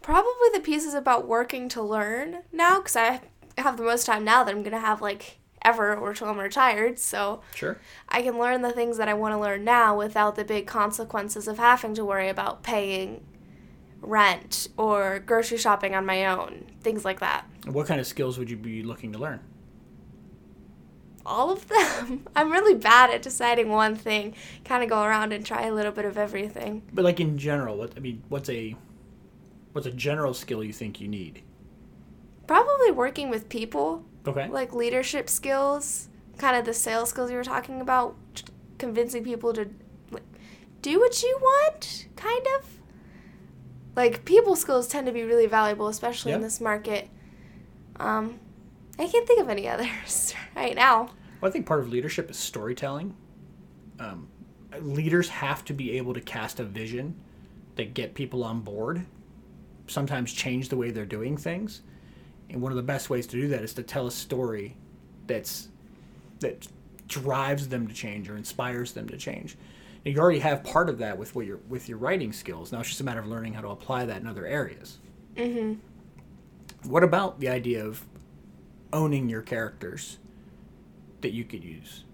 Probably 0.05 0.51
the 0.53 0.61
pieces 0.61 0.93
about 0.93 1.27
working 1.27 1.67
to 1.71 1.81
learn 1.83 2.43
now, 2.53 2.77
because 2.77 2.95
I 2.95 3.23
have 3.57 3.79
the 3.79 3.85
most 3.85 4.05
time 4.05 4.23
now 4.23 4.45
that 4.45 4.55
I'm 4.55 4.63
going 4.63 4.73
to 4.73 4.79
have, 4.79 5.01
like, 5.01 5.39
ever 5.63 5.97
or 5.97 6.13
till 6.13 6.29
I'm 6.29 6.39
retired. 6.39 6.99
So 6.99 7.41
Sure. 7.55 7.79
I 8.11 8.21
can 8.21 8.39
learn 8.39 8.61
the 8.61 8.71
things 8.71 8.99
that 8.99 9.09
I 9.09 9.15
want 9.15 9.33
to 9.33 9.39
learn 9.39 9.65
now 9.65 9.97
without 9.97 10.37
the 10.37 10.45
big 10.45 10.67
consequences 10.67 11.49
of 11.49 11.57
having 11.57 11.95
to 11.95 12.05
worry 12.05 12.29
about 12.29 12.63
paying 12.63 13.25
rent 14.03 14.69
or 14.77 15.21
grocery 15.21 15.57
shopping 15.57 15.95
on 15.95 16.05
my 16.05 16.27
own, 16.27 16.67
things 16.83 17.07
like 17.07 17.21
that. 17.21 17.47
What 17.65 17.87
kind 17.87 17.99
of 17.99 18.07
skills 18.07 18.37
would 18.37 18.51
you 18.51 18.59
be 18.59 18.83
looking 18.83 19.11
to 19.15 19.19
learn? 19.19 19.41
All 21.25 21.51
of 21.51 21.67
them. 21.69 22.27
I'm 22.37 22.53
really 22.53 22.75
bad 22.75 23.09
at 23.09 23.23
deciding 23.23 23.71
one 23.71 23.97
thing. 23.97 24.35
Kind 24.67 24.83
of 24.83 24.91
go 24.91 25.03
around 25.03 25.33
and 25.33 25.47
try 25.47 25.63
a 25.63 25.73
little 25.73 25.93
bit 25.93 26.05
of 26.05 26.19
everything. 26.19 26.83
But 26.93 27.07
like 27.07 27.21
in 27.21 27.39
general, 27.39 27.79
what 27.79 27.93
I 27.97 28.01
mean, 28.01 28.23
what's 28.29 28.51
a 28.51 28.77
what's 29.75 29.87
a 29.87 29.91
general 29.91 30.33
skill 30.33 30.63
you 30.65 30.73
think 30.73 31.01
you 31.01 31.09
need? 31.09 31.43
Probably 32.47 32.91
working 32.91 33.29
with 33.29 33.49
people, 33.49 34.05
Okay. 34.27 34.49
like 34.49 34.73
leadership 34.73 35.29
skills, 35.29 36.09
kind 36.39 36.57
of 36.57 36.65
the 36.65 36.73
sales 36.73 37.11
skills 37.11 37.31
you 37.31 37.37
were 37.37 37.45
talking 37.45 37.81
about, 37.81 38.15
convincing 38.79 39.25
people 39.25 39.53
to 39.53 39.69
like, 40.11 40.23
do 40.81 41.01
what 41.01 41.23
you 41.23 41.39
want, 41.43 42.07
kind 42.17 42.47
of. 42.59 42.67
Like 43.97 44.25
people 44.25 44.57
skills 44.57 44.87
tend 44.89 45.07
to 45.07 45.13
be 45.13 45.23
really 45.25 45.47
valuable, 45.47 45.89
especially 45.89 46.33
in 46.33 46.41
this 46.41 46.61
market. 46.61 47.09
Um, 47.97 48.39
I 48.99 49.07
can't 49.09 49.27
think 49.27 49.41
of 49.41 49.49
any 49.49 49.69
others 49.75 50.35
right 50.55 50.75
now. 50.77 51.11
Well, 51.41 51.49
I 51.49 51.51
think 51.51 51.67
part 51.67 51.81
of 51.81 51.89
leadership 51.89 52.31
is 52.31 52.37
storytelling. 52.37 53.15
Um, 53.99 54.29
leaders 54.81 55.29
have 55.29 55.65
to 55.67 55.73
be 55.73 55.97
able 55.97 56.15
to 56.15 56.21
cast 56.21 56.61
a 56.61 56.65
vision 56.65 57.15
that 57.77 57.95
get 57.95 58.15
people 58.15 58.45
on 58.45 58.61
board. 58.61 59.05
Sometimes 59.87 60.33
change 60.33 60.69
the 60.69 60.77
way 60.77 60.91
they're 60.91 61.05
doing 61.05 61.37
things, 61.37 61.83
and 62.49 62.61
one 62.61 62.73
of 62.73 62.77
the 62.77 62.83
best 62.83 63.11
ways 63.11 63.27
to 63.29 63.41
do 63.41 63.49
that 63.49 63.63
is 63.63 63.75
to 63.75 63.83
tell 63.83 64.07
a 64.07 64.11
story 64.11 64.77
that's 65.27 65.69
that 66.41 66.67
drives 67.09 67.69
them 67.69 67.87
to 67.87 67.95
change 67.95 68.29
or 68.29 68.37
inspires 68.37 68.93
them 68.93 69.09
to 69.09 69.17
change. 69.17 69.57
And 70.05 70.15
you 70.15 70.21
already 70.21 70.41
have 70.41 70.63
part 70.65 70.89
of 70.89 70.99
that 70.99 71.19
with 71.19 71.35
what 71.35 71.47
your 71.47 71.59
with 71.69 71.89
your 71.89 71.99
writing 71.99 72.33
skills. 72.33 72.73
Now 72.73 72.81
it's 72.81 72.89
just 72.89 73.01
a 73.01 73.05
matter 73.05 73.21
of 73.21 73.27
learning 73.27 73.55
how 73.55 73.63
to 73.63 73.69
apply 73.69 74.07
that 74.07 74.21
in 74.21 74.27
other 74.27 74.47
areas. 74.47 74.99
Mm-hmm. 75.37 75.75
What 76.89 77.03
about 77.03 77.41
the 77.41 77.49
idea 77.49 77.85
of 77.85 78.05
owning 78.93 79.29
your 79.29 79.43
characters 79.43 80.19
that 81.23 81.33
you 81.33 81.45
could 81.45 81.65
use? 81.65 82.05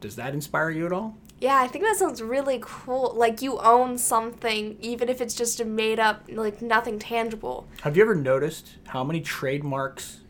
Does 0.00 0.16
that 0.16 0.34
inspire 0.34 0.70
you 0.70 0.86
at 0.86 0.92
all? 0.92 1.16
Yeah, 1.40 1.60
I 1.60 1.68
think 1.68 1.84
that 1.84 1.96
sounds 1.96 2.22
really 2.22 2.58
cool. 2.62 3.12
Like 3.14 3.42
you 3.42 3.58
own 3.58 3.98
something, 3.98 4.78
even 4.80 5.08
if 5.08 5.20
it's 5.20 5.34
just 5.34 5.60
a 5.60 5.64
made 5.64 5.98
up, 5.98 6.24
like 6.28 6.62
nothing 6.62 6.98
tangible. 6.98 7.68
Have 7.82 7.96
you 7.96 8.02
ever 8.02 8.14
noticed 8.14 8.76
how 8.86 9.04
many 9.04 9.20
trademarks 9.20 10.20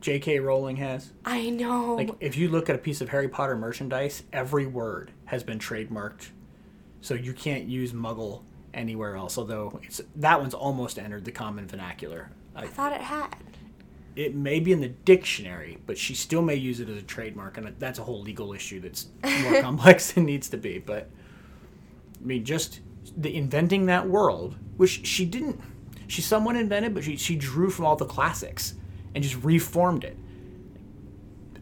J.K. 0.00 0.38
Rowling 0.40 0.76
has? 0.76 1.12
I 1.24 1.50
know. 1.50 1.94
Like, 1.94 2.10
if 2.20 2.36
you 2.36 2.48
look 2.48 2.70
at 2.70 2.76
a 2.76 2.78
piece 2.78 3.00
of 3.00 3.08
Harry 3.08 3.28
Potter 3.28 3.56
merchandise, 3.56 4.22
every 4.32 4.66
word 4.66 5.10
has 5.24 5.42
been 5.42 5.58
trademarked, 5.58 6.28
so 7.00 7.14
you 7.14 7.32
can't 7.32 7.64
use 7.64 7.92
Muggle 7.92 8.42
anywhere 8.74 9.16
else. 9.16 9.38
Although 9.38 9.80
it's 9.82 10.00
that 10.16 10.40
one's 10.40 10.54
almost 10.54 10.98
entered 10.98 11.24
the 11.24 11.32
common 11.32 11.66
vernacular. 11.66 12.30
I, 12.54 12.62
I 12.62 12.66
thought 12.66 12.92
it 12.92 13.00
had. 13.00 13.34
It 14.18 14.34
may 14.34 14.58
be 14.58 14.72
in 14.72 14.80
the 14.80 14.88
dictionary, 14.88 15.78
but 15.86 15.96
she 15.96 16.12
still 16.12 16.42
may 16.42 16.56
use 16.56 16.80
it 16.80 16.88
as 16.88 16.96
a 16.96 17.02
trademark, 17.02 17.56
and 17.56 17.72
that's 17.78 18.00
a 18.00 18.02
whole 18.02 18.20
legal 18.20 18.52
issue 18.52 18.80
that's 18.80 19.06
more 19.44 19.62
complex 19.62 20.10
than 20.10 20.24
needs 20.24 20.48
to 20.48 20.56
be. 20.56 20.78
But 20.80 21.08
I 22.20 22.26
mean, 22.26 22.44
just 22.44 22.80
the 23.16 23.36
inventing 23.36 23.86
that 23.86 24.08
world, 24.08 24.56
which 24.76 25.06
she 25.06 25.24
didn't, 25.24 25.60
she 26.08 26.20
somewhat 26.20 26.56
invented, 26.56 26.94
but 26.94 27.04
she 27.04 27.16
she 27.16 27.36
drew 27.36 27.70
from 27.70 27.86
all 27.86 27.94
the 27.94 28.06
classics 28.06 28.74
and 29.14 29.22
just 29.22 29.36
reformed 29.44 30.02
it. 30.02 30.16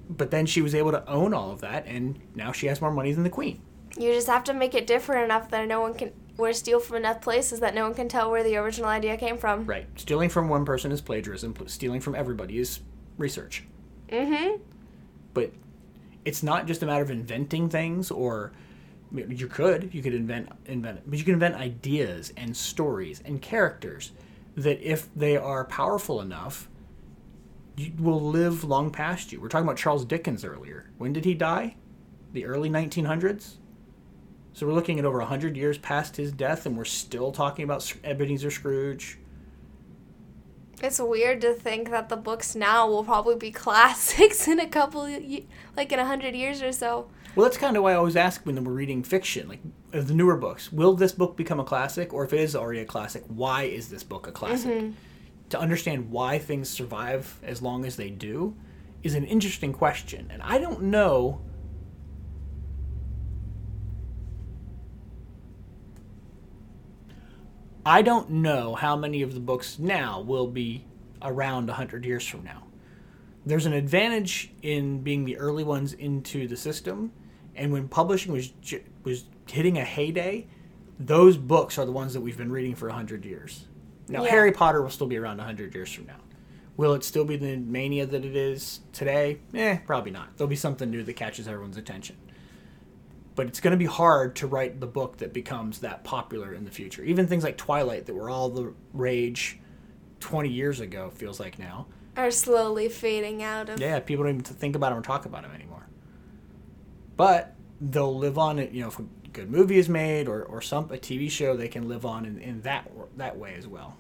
But 0.09 0.31
then 0.31 0.47
she 0.47 0.63
was 0.63 0.75
able 0.75 0.93
to 0.93 1.07
own 1.07 1.35
all 1.35 1.51
of 1.51 1.61
that, 1.61 1.85
and 1.87 2.19
now 2.35 2.53
she 2.53 2.69
has 2.69 2.81
more 2.81 2.91
money 2.91 3.13
than 3.13 3.23
the 3.23 3.29
queen. 3.29 3.61
You 3.99 4.15
just 4.15 4.29
have 4.29 4.45
to 4.45 4.55
make 4.55 4.75
it 4.75 4.87
different 4.87 5.25
enough 5.25 5.51
that 5.51 5.69
no 5.69 5.83
one 5.83 5.93
can, 5.93 6.11
or 6.39 6.53
steal 6.53 6.81
from 6.81 6.97
enough 6.99 7.21
places 7.21 7.61
that 7.61 7.75
no 7.75 7.85
one 7.85 7.95
can 7.95 8.09
tell 8.09 8.31
where 8.31 8.43
the 8.43 8.57
original 8.57 8.89
idea 8.89 9.17
came 9.17 9.39
from. 9.39 9.65
Right. 9.67 9.87
Stealing 9.97 10.29
from 10.29 10.49
one 10.49 10.65
person 10.65 10.93
is 10.93 11.01
plagiarism. 11.01 11.55
pl- 11.55 11.69
Stealing 11.69 12.01
from 12.01 12.15
everybody 12.15 12.59
is 12.59 12.81
research. 13.19 13.65
Mm-hmm. 14.09 14.61
but 15.35 15.51
it's 16.25 16.43
not 16.45 16.67
just 16.67 16.83
a 16.83 16.87
matter 16.87 17.03
of 17.03 17.11
inventing 17.11 17.69
things 17.69 18.11
or 18.13 18.53
you 19.13 19.49
could 19.49 19.93
you 19.93 20.01
could 20.03 20.15
invent 20.15 20.49
invent 20.67 21.01
but 21.09 21.19
you 21.19 21.25
can 21.25 21.35
invent 21.35 21.57
ideas 21.57 22.33
and 22.37 22.57
stories 22.57 23.21
and 23.25 23.43
characters 23.43 24.13
that 24.57 24.81
if 24.81 25.09
they 25.17 25.37
are 25.37 25.65
powerful 25.65 26.21
enough 26.21 26.69
you 27.77 27.93
will 27.99 28.21
live 28.21 28.63
long 28.63 28.91
past 28.93 29.33
you 29.33 29.41
we're 29.41 29.49
talking 29.49 29.67
about 29.67 29.77
charles 29.77 30.05
dickens 30.05 30.45
earlier 30.45 30.89
when 30.99 31.13
did 31.13 31.25
he 31.25 31.35
die 31.35 31.75
the 32.33 32.45
early 32.45 32.71
1900s 32.71 33.55
so 34.57 34.67
we're 34.67 34.73
looking 34.73 34.99
at 34.99 35.05
over 35.05 35.19
100 35.19 35.55
years 35.55 35.77
past 35.77 36.17
his 36.17 36.33
death 36.33 36.65
and 36.65 36.79
we're 36.79 36.85
still 36.87 37.31
talking 37.31 37.63
about 37.63 37.93
ebenezer 38.03 38.51
scrooge 38.51 39.19
It's 40.83 40.99
weird 40.99 41.43
to 41.43 41.53
think 41.53 41.91
that 41.91 42.09
the 42.09 42.17
books 42.17 42.55
now 42.55 42.89
will 42.89 43.05
probably 43.05 43.37
be 43.37 43.51
classics 43.65 44.49
in 44.49 44.59
a 44.59 44.67
couple, 44.67 45.03
like 45.77 45.93
in 45.93 45.99
a 45.99 46.07
hundred 46.07 46.35
years 46.35 46.63
or 46.63 46.73
so. 46.73 47.11
Well, 47.35 47.45
that's 47.45 47.59
kind 47.59 47.77
of 47.77 47.83
why 47.83 47.93
I 47.93 47.97
always 47.97 48.17
ask 48.17 48.47
when 48.47 48.65
we're 48.65 48.73
reading 48.73 49.03
fiction, 49.03 49.47
like 49.47 49.61
the 49.91 50.15
newer 50.15 50.39
books, 50.39 50.73
will 50.73 50.95
this 50.95 51.13
book 51.13 51.37
become 51.37 51.61
a 51.61 51.65
classic? 51.65 52.15
Or 52.15 52.25
if 52.25 52.33
it 52.33 52.41
is 52.41 52.57
already 52.57 52.81
a 52.81 52.87
classic, 52.87 53.25
why 53.29 53.65
is 53.65 53.89
this 53.91 54.03
book 54.03 54.27
a 54.27 54.33
classic? 54.33 54.71
Mm-hmm. 54.73 54.93
To 55.51 55.61
understand 55.61 56.11
why 56.11 56.39
things 56.39 56.71
survive 56.71 57.39
as 57.43 57.61
long 57.61 57.85
as 57.85 57.97
they 57.97 58.09
do 58.09 58.57
is 59.03 59.15
an 59.15 59.25
interesting 59.25 59.75
question. 59.75 60.31
And 60.33 60.41
I 60.41 60.57
don't 60.57 60.85
know. 60.85 61.43
I 67.87 68.03
don't 68.03 68.29
know 68.29 68.75
how 68.75 68.97
many 68.97 69.23
of 69.23 69.33
the 69.33 69.39
books 69.39 69.79
now 69.79 70.21
will 70.21 70.49
be 70.49 70.85
around 71.23 71.69
100 71.69 72.05
years 72.05 72.27
from 72.27 72.43
now. 72.43 72.65
There's 73.47 73.65
an 73.65 73.73
advantage 73.75 74.51
in 74.61 75.03
being 75.03 75.25
the 75.25 75.39
early 75.39 75.63
ones 75.63 75.93
into 75.93 76.49
the 76.49 76.57
system 76.57 77.13
and 77.55 77.73
when 77.73 77.87
publishing 77.87 78.33
was 78.33 78.53
was 79.05 79.27
hitting 79.49 79.79
a 79.79 79.85
heyday 79.85 80.49
those 80.99 81.37
books 81.37 81.79
are 81.79 81.87
the 81.87 81.93
ones 81.93 82.13
that 82.15 82.21
we've 82.23 82.37
been 82.37 82.51
reading 82.51 82.75
for 82.75 82.89
100 82.89 83.25
years. 83.25 83.67
Now 84.09 84.25
Yeah. 84.25 84.31
harry 84.31 84.51
potter 84.51 84.83
will 84.83 84.91
still 84.91 85.07
be 85.07 85.17
around 85.17 85.39
100 85.39 85.73
years 85.73 85.93
from 85.93 86.07
now. 86.07 86.19
Will 86.77 86.93
it 86.95 87.05
still 87.05 87.25
be 87.25 87.37
the 87.37 87.57
mania 87.57 88.05
that 88.05 88.25
it 88.25 88.35
is 88.35 88.81
today? 88.93 89.39
Eh 89.55 89.77
probably 89.87 90.11
not. 90.11 90.37
There'll 90.37 90.49
be 90.49 90.57
something 90.57 90.91
new 90.91 91.05
that 91.05 91.15
catches 91.15 91.47
everyone's 91.47 91.77
attention 91.77 92.17
but 93.37 93.47
it's 93.47 93.61
going 93.61 93.71
to 93.71 93.77
be 93.77 93.85
hard 93.87 94.35
to 94.37 94.47
write 94.47 94.81
the 94.81 94.87
book 94.87 95.19
that 95.19 95.33
becomes 95.33 95.79
that 95.81 96.03
popular 96.03 96.53
in 96.55 96.65
the 96.65 96.71
future 96.71 97.05
even 97.05 97.27
things 97.27 97.45
like 97.45 97.57
twilight 97.57 98.07
that 98.07 98.15
were 98.15 98.29
all 98.29 98.49
the 98.49 98.73
rage 98.93 99.59
20 100.21 100.49
years 100.49 100.81
ago 100.81 101.11
feels 101.11 101.39
like 101.39 101.59
now 101.59 101.87
Are 102.17 102.31
slowly 102.31 102.89
fading 102.89 103.43
out 103.43 103.69
of. 103.69 103.79
yeah, 103.81 104.01
people 104.01 104.25
don't 104.25 104.35
even 104.35 104.45
think 104.45 104.75
about 104.75 104.89
them 104.91 104.99
or 104.99 105.03
talk 105.03 105.27
about 105.27 105.43
them 105.43 105.53
anymore. 105.53 105.87
But 107.17 107.55
they'll 107.81 108.17
live 108.17 108.39
on 108.39 108.59
it. 108.59 108.73
You 108.73 108.83
know, 108.83 108.89
if 108.89 108.99
a 108.99 109.05
good 109.33 109.51
movie 109.51 109.79
is 109.79 109.89
made 109.89 110.29
or, 110.29 110.43
or 110.45 110.61
some 110.63 110.85
a 110.87 110.97
TV 110.97 111.31
show, 111.31 111.57
they 111.57 111.69
can 111.69 111.89
live 111.89 112.05
on 112.07 112.25
in, 112.27 112.39
in 112.39 112.61
that 112.63 112.91
that 113.17 113.37
way 113.37 113.55
as 113.57 113.67
well. 113.67 113.97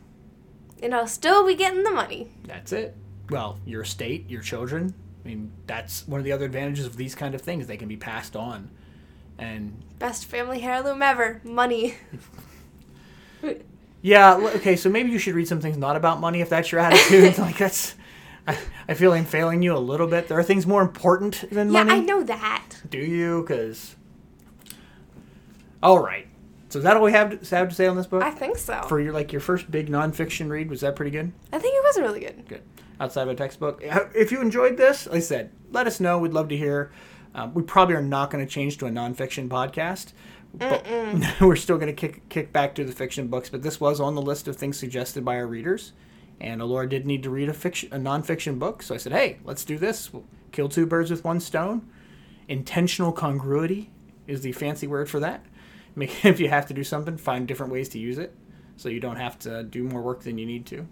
And 0.82 0.94
I'll 0.94 1.06
still 1.06 1.46
be 1.46 1.54
getting 1.54 1.82
the 1.82 1.90
money. 1.90 2.30
That's 2.44 2.72
it. 2.72 2.94
Well, 3.30 3.58
your 3.64 3.82
estate, 3.82 4.28
your 4.28 4.42
children. 4.42 4.94
I 5.24 5.28
mean, 5.28 5.50
that's 5.66 6.06
one 6.06 6.20
of 6.20 6.24
the 6.24 6.32
other 6.32 6.44
advantages 6.44 6.86
of 6.86 6.96
these 6.96 7.14
kind 7.14 7.34
of 7.34 7.40
things. 7.40 7.66
They 7.66 7.76
can 7.76 7.88
be 7.88 7.96
passed 7.96 8.36
on, 8.36 8.70
and 9.38 9.82
Best 9.98 10.26
family 10.26 10.62
heirloom 10.62 11.00
ever. 11.02 11.40
Money. 11.42 11.94
yeah. 14.02 14.36
Okay, 14.56 14.76
so 14.76 14.90
maybe 14.90 15.10
you 15.10 15.18
should 15.18 15.34
read 15.34 15.48
some 15.48 15.60
things 15.60 15.78
not 15.78 15.96
about 15.96 16.20
money 16.20 16.40
if 16.40 16.50
that's 16.50 16.70
your 16.70 16.80
attitude. 16.80 17.38
like 17.38 17.56
that's. 17.56 17.94
I, 18.46 18.58
I 18.88 18.94
feel 18.94 19.12
I'm 19.12 19.24
failing 19.24 19.62
you 19.62 19.74
a 19.74 19.78
little 19.78 20.06
bit. 20.06 20.28
There 20.28 20.38
are 20.38 20.42
things 20.42 20.66
more 20.66 20.82
important 20.82 21.48
than 21.50 21.72
Yeah, 21.72 21.84
money. 21.84 21.96
Yeah, 21.96 22.02
I 22.02 22.04
know 22.04 22.22
that. 22.24 22.66
Do 22.88 22.98
you? 22.98 23.42
Because. 23.42 23.96
All 25.82 25.98
right. 25.98 26.26
So 26.68 26.78
is 26.78 26.84
that 26.84 26.96
all 26.96 27.02
we 27.02 27.12
have 27.12 27.40
to, 27.40 27.56
have 27.56 27.68
to 27.68 27.74
say 27.74 27.86
on 27.86 27.96
this 27.96 28.06
book? 28.06 28.22
I 28.22 28.30
think 28.30 28.58
so. 28.58 28.82
For 28.88 29.00
your 29.00 29.12
like 29.12 29.32
your 29.32 29.40
first 29.40 29.70
big 29.70 29.88
nonfiction 29.88 30.50
read, 30.50 30.68
was 30.68 30.80
that 30.82 30.94
pretty 30.94 31.10
good? 31.10 31.32
I 31.52 31.58
think 31.58 31.74
it 31.74 31.82
was 31.82 31.98
really 31.98 32.20
good. 32.20 32.46
Good. 32.48 32.62
Outside 33.00 33.22
of 33.22 33.28
a 33.28 33.34
textbook. 33.34 33.80
If 34.14 34.30
you 34.32 34.40
enjoyed 34.40 34.76
this, 34.76 35.06
like 35.06 35.16
I 35.16 35.20
said, 35.20 35.52
let 35.70 35.86
us 35.86 36.00
know. 36.00 36.18
We'd 36.18 36.32
love 36.32 36.48
to 36.48 36.56
hear. 36.56 36.92
Um, 37.36 37.54
we 37.54 37.62
probably 37.62 37.94
are 37.94 38.02
not 38.02 38.30
going 38.30 38.44
to 38.44 38.50
change 38.50 38.78
to 38.78 38.86
a 38.86 38.90
nonfiction 38.90 39.48
podcast. 39.48 40.12
But 40.54 40.86
we're 41.40 41.54
still 41.56 41.76
going 41.76 41.94
to 41.94 42.08
kick 42.08 42.28
kick 42.30 42.50
back 42.52 42.74
to 42.76 42.84
the 42.84 42.92
fiction 42.92 43.28
books. 43.28 43.50
But 43.50 43.62
this 43.62 43.78
was 43.78 44.00
on 44.00 44.14
the 44.14 44.22
list 44.22 44.48
of 44.48 44.56
things 44.56 44.78
suggested 44.78 45.22
by 45.24 45.36
our 45.36 45.46
readers, 45.46 45.92
And 46.40 46.62
Alora 46.62 46.88
did 46.88 47.04
need 47.06 47.22
to 47.24 47.30
read 47.30 47.48
a 47.50 47.52
fiction, 47.52 47.90
a 47.92 47.98
nonfiction 47.98 48.58
book, 48.58 48.82
so 48.82 48.94
I 48.94 48.98
said, 48.98 49.12
"Hey, 49.12 49.38
let's 49.44 49.64
do 49.64 49.76
this. 49.76 50.12
We'll 50.12 50.24
kill 50.52 50.68
two 50.70 50.86
birds 50.86 51.10
with 51.10 51.24
one 51.24 51.40
stone." 51.40 51.86
Intentional 52.48 53.12
congruity 53.12 53.90
is 54.26 54.40
the 54.40 54.52
fancy 54.52 54.86
word 54.86 55.10
for 55.10 55.20
that. 55.20 55.44
Make, 55.94 56.24
if 56.24 56.40
you 56.40 56.48
have 56.48 56.66
to 56.66 56.74
do 56.74 56.84
something, 56.84 57.16
find 57.18 57.46
different 57.46 57.72
ways 57.72 57.88
to 57.90 57.98
use 57.98 58.16
it, 58.18 58.34
so 58.76 58.88
you 58.88 59.00
don't 59.00 59.16
have 59.16 59.38
to 59.40 59.62
do 59.62 59.82
more 59.84 60.00
work 60.00 60.22
than 60.22 60.38
you 60.38 60.46
need 60.46 60.64
to. 60.66 60.86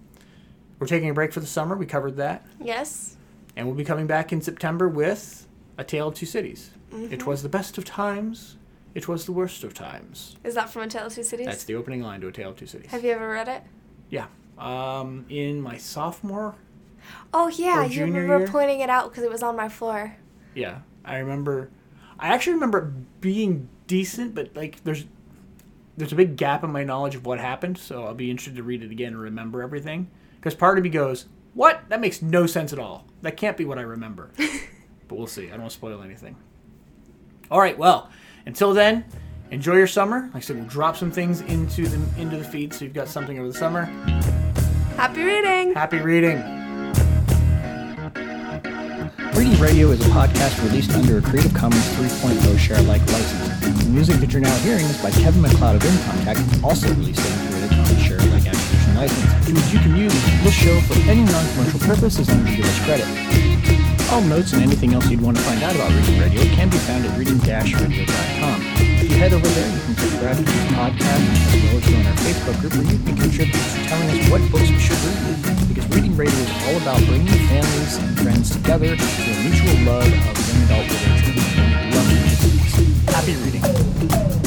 We're 0.78 0.86
taking 0.88 1.08
a 1.08 1.14
break 1.14 1.32
for 1.32 1.40
the 1.40 1.46
summer. 1.46 1.76
We 1.76 1.86
covered 1.86 2.16
that, 2.16 2.44
Yes. 2.60 3.16
and 3.56 3.66
we'll 3.66 3.76
be 3.76 3.84
coming 3.84 4.06
back 4.06 4.32
in 4.32 4.42
September 4.42 4.88
with 4.88 5.46
a 5.78 5.84
Tale 5.84 6.08
of 6.08 6.14
Two 6.14 6.26
Cities. 6.26 6.70
It 6.92 7.26
was 7.26 7.42
the 7.42 7.48
best 7.48 7.76
of 7.78 7.84
times. 7.84 8.56
It 8.94 9.08
was 9.08 9.26
the 9.26 9.32
worst 9.32 9.64
of 9.64 9.74
times. 9.74 10.36
Is 10.44 10.54
that 10.54 10.70
from 10.70 10.82
A 10.82 10.86
Tale 10.88 11.06
of 11.06 11.14
Two 11.14 11.24
Cities? 11.24 11.46
That's 11.46 11.64
the 11.64 11.74
opening 11.74 12.02
line 12.02 12.20
to 12.20 12.28
A 12.28 12.32
Tale 12.32 12.50
of 12.50 12.56
Two 12.56 12.66
Cities. 12.66 12.90
Have 12.90 13.02
you 13.04 13.10
ever 13.10 13.28
read 13.30 13.48
it? 13.48 13.62
Yeah. 14.08 14.26
Um, 14.58 15.26
in 15.28 15.60
my 15.60 15.76
sophomore, 15.76 16.54
Oh 17.34 17.48
yeah, 17.48 17.84
you 17.84 18.04
remember 18.04 18.38
year? 18.38 18.46
pointing 18.48 18.80
it 18.80 18.88
out 18.88 19.10
because 19.10 19.24
it 19.24 19.30
was 19.30 19.42
on 19.42 19.56
my 19.56 19.68
floor. 19.68 20.16
yeah, 20.54 20.78
I 21.04 21.18
remember. 21.18 21.70
I 22.18 22.28
actually 22.28 22.54
remember 22.54 22.78
it 22.78 23.20
being 23.20 23.68
decent, 23.88 24.34
but 24.34 24.54
like 24.54 24.82
there's 24.84 25.04
there's 25.96 26.12
a 26.12 26.16
big 26.16 26.36
gap 26.36 26.62
in 26.64 26.70
my 26.70 26.84
knowledge 26.84 27.14
of 27.16 27.26
what 27.26 27.40
happened, 27.40 27.76
so 27.76 28.04
I'll 28.04 28.14
be 28.14 28.30
interested 28.30 28.56
to 28.56 28.62
read 28.62 28.82
it 28.84 28.90
again 28.92 29.12
and 29.14 29.20
remember 29.20 29.62
everything. 29.62 30.08
Because 30.36 30.54
part 30.54 30.78
of 30.78 30.84
me 30.84 30.90
goes, 30.90 31.26
"What? 31.54 31.82
That 31.88 32.00
makes 32.00 32.22
no 32.22 32.46
sense 32.46 32.72
at 32.72 32.78
all. 32.78 33.04
That 33.22 33.36
can't 33.36 33.56
be 33.56 33.64
what 33.64 33.78
I 33.78 33.82
remember." 33.82 34.30
but 35.08 35.18
we'll 35.18 35.26
see. 35.26 35.46
I 35.46 35.50
don't 35.50 35.60
want 35.60 35.70
to 35.72 35.76
spoil 35.76 36.02
anything. 36.02 36.36
All 37.50 37.60
right. 37.60 37.76
Well, 37.76 38.10
until 38.46 38.74
then, 38.74 39.04
enjoy 39.50 39.76
your 39.76 39.86
summer. 39.86 40.30
Like 40.34 40.36
I 40.36 40.40
said, 40.40 40.56
we'll 40.56 40.66
drop 40.66 40.96
some 40.96 41.10
things 41.10 41.40
into 41.42 41.86
the 41.86 42.20
into 42.20 42.36
the 42.36 42.44
feed, 42.44 42.72
so 42.72 42.84
you've 42.84 42.94
got 42.94 43.08
something 43.08 43.38
over 43.38 43.48
the 43.48 43.54
summer. 43.54 43.84
Happy 44.96 45.22
reading. 45.22 45.74
Happy 45.74 45.98
reading. 45.98 46.42
Reading 49.34 49.58
Radio 49.58 49.90
is 49.90 50.00
a 50.00 50.08
podcast 50.10 50.62
released 50.62 50.92
under 50.92 51.18
a 51.18 51.22
Creative 51.22 51.52
Commons 51.52 51.82
3.0 51.96 52.56
share 52.56 52.78
alike 52.78 53.02
license. 53.10 53.82
The 53.82 53.90
music 53.90 54.16
that 54.20 54.32
you're 54.32 54.40
now 54.40 54.56
hearing 54.58 54.84
is 54.84 55.02
by 55.02 55.10
Kevin 55.10 55.42
MacLeod 55.42 55.74
of 55.74 55.82
Incompetech, 55.82 56.62
also 56.62 56.88
released 56.94 57.20
under 57.42 57.46
a 57.46 57.50
Creative 57.50 57.70
Commons 57.70 58.02
share 58.02 58.18
alike 58.18 58.46
attribution 58.46 58.94
license, 58.94 59.48
which 59.48 59.72
you 59.74 59.80
can 59.80 59.96
use 59.96 60.14
this 60.44 60.54
show 60.54 60.80
for 60.82 60.94
any 61.10 61.24
non-commercial 61.24 61.80
purpose 61.80 62.20
as 62.20 62.30
long 62.30 62.46
as 62.46 62.50
you 62.50 62.56
give 62.58 62.66
us 62.66 62.84
credit. 62.84 63.53
All 64.14 64.22
notes 64.22 64.52
and 64.52 64.62
anything 64.62 64.94
else 64.94 65.10
you'd 65.10 65.20
want 65.20 65.36
to 65.36 65.42
find 65.42 65.60
out 65.64 65.74
about 65.74 65.90
Reading 65.90 66.20
Radio 66.20 66.42
can 66.54 66.70
be 66.70 66.76
found 66.78 67.04
at 67.04 67.18
reading-radio.com. 67.18 68.62
If 69.02 69.10
you 69.10 69.16
head 69.16 69.32
over 69.32 69.44
there, 69.44 69.66
you 69.66 69.80
can 69.80 69.96
subscribe 69.96 70.36
to 70.36 70.42
this 70.44 70.66
podcast 70.70 71.18
as 71.50 71.62
well 71.64 71.76
as 71.76 71.82
join 71.82 72.06
our 72.06 72.14
Facebook 72.22 72.60
group 72.60 72.74
where 72.74 72.92
you 72.92 72.98
can 73.02 73.16
contribute 73.16 73.50
to 73.50 73.84
telling 73.90 74.08
us 74.10 74.30
what 74.30 74.40
books 74.52 74.70
we 74.70 74.78
should 74.78 75.02
read. 75.02 75.66
Because 75.66 75.88
Reading 75.88 76.16
Radio 76.16 76.32
is 76.32 76.50
all 76.62 76.76
about 76.80 77.04
bringing 77.08 77.26
families 77.26 77.98
and 77.98 78.20
friends 78.20 78.50
together 78.50 78.94
to 78.94 79.02
a 79.02 79.42
mutual 79.42 79.82
love 79.82 80.06
of 80.06 80.38
young 80.46 80.62
adult 80.62 80.86
literature. 80.94 81.34
Happy 83.10 83.34
reading. 83.42 84.43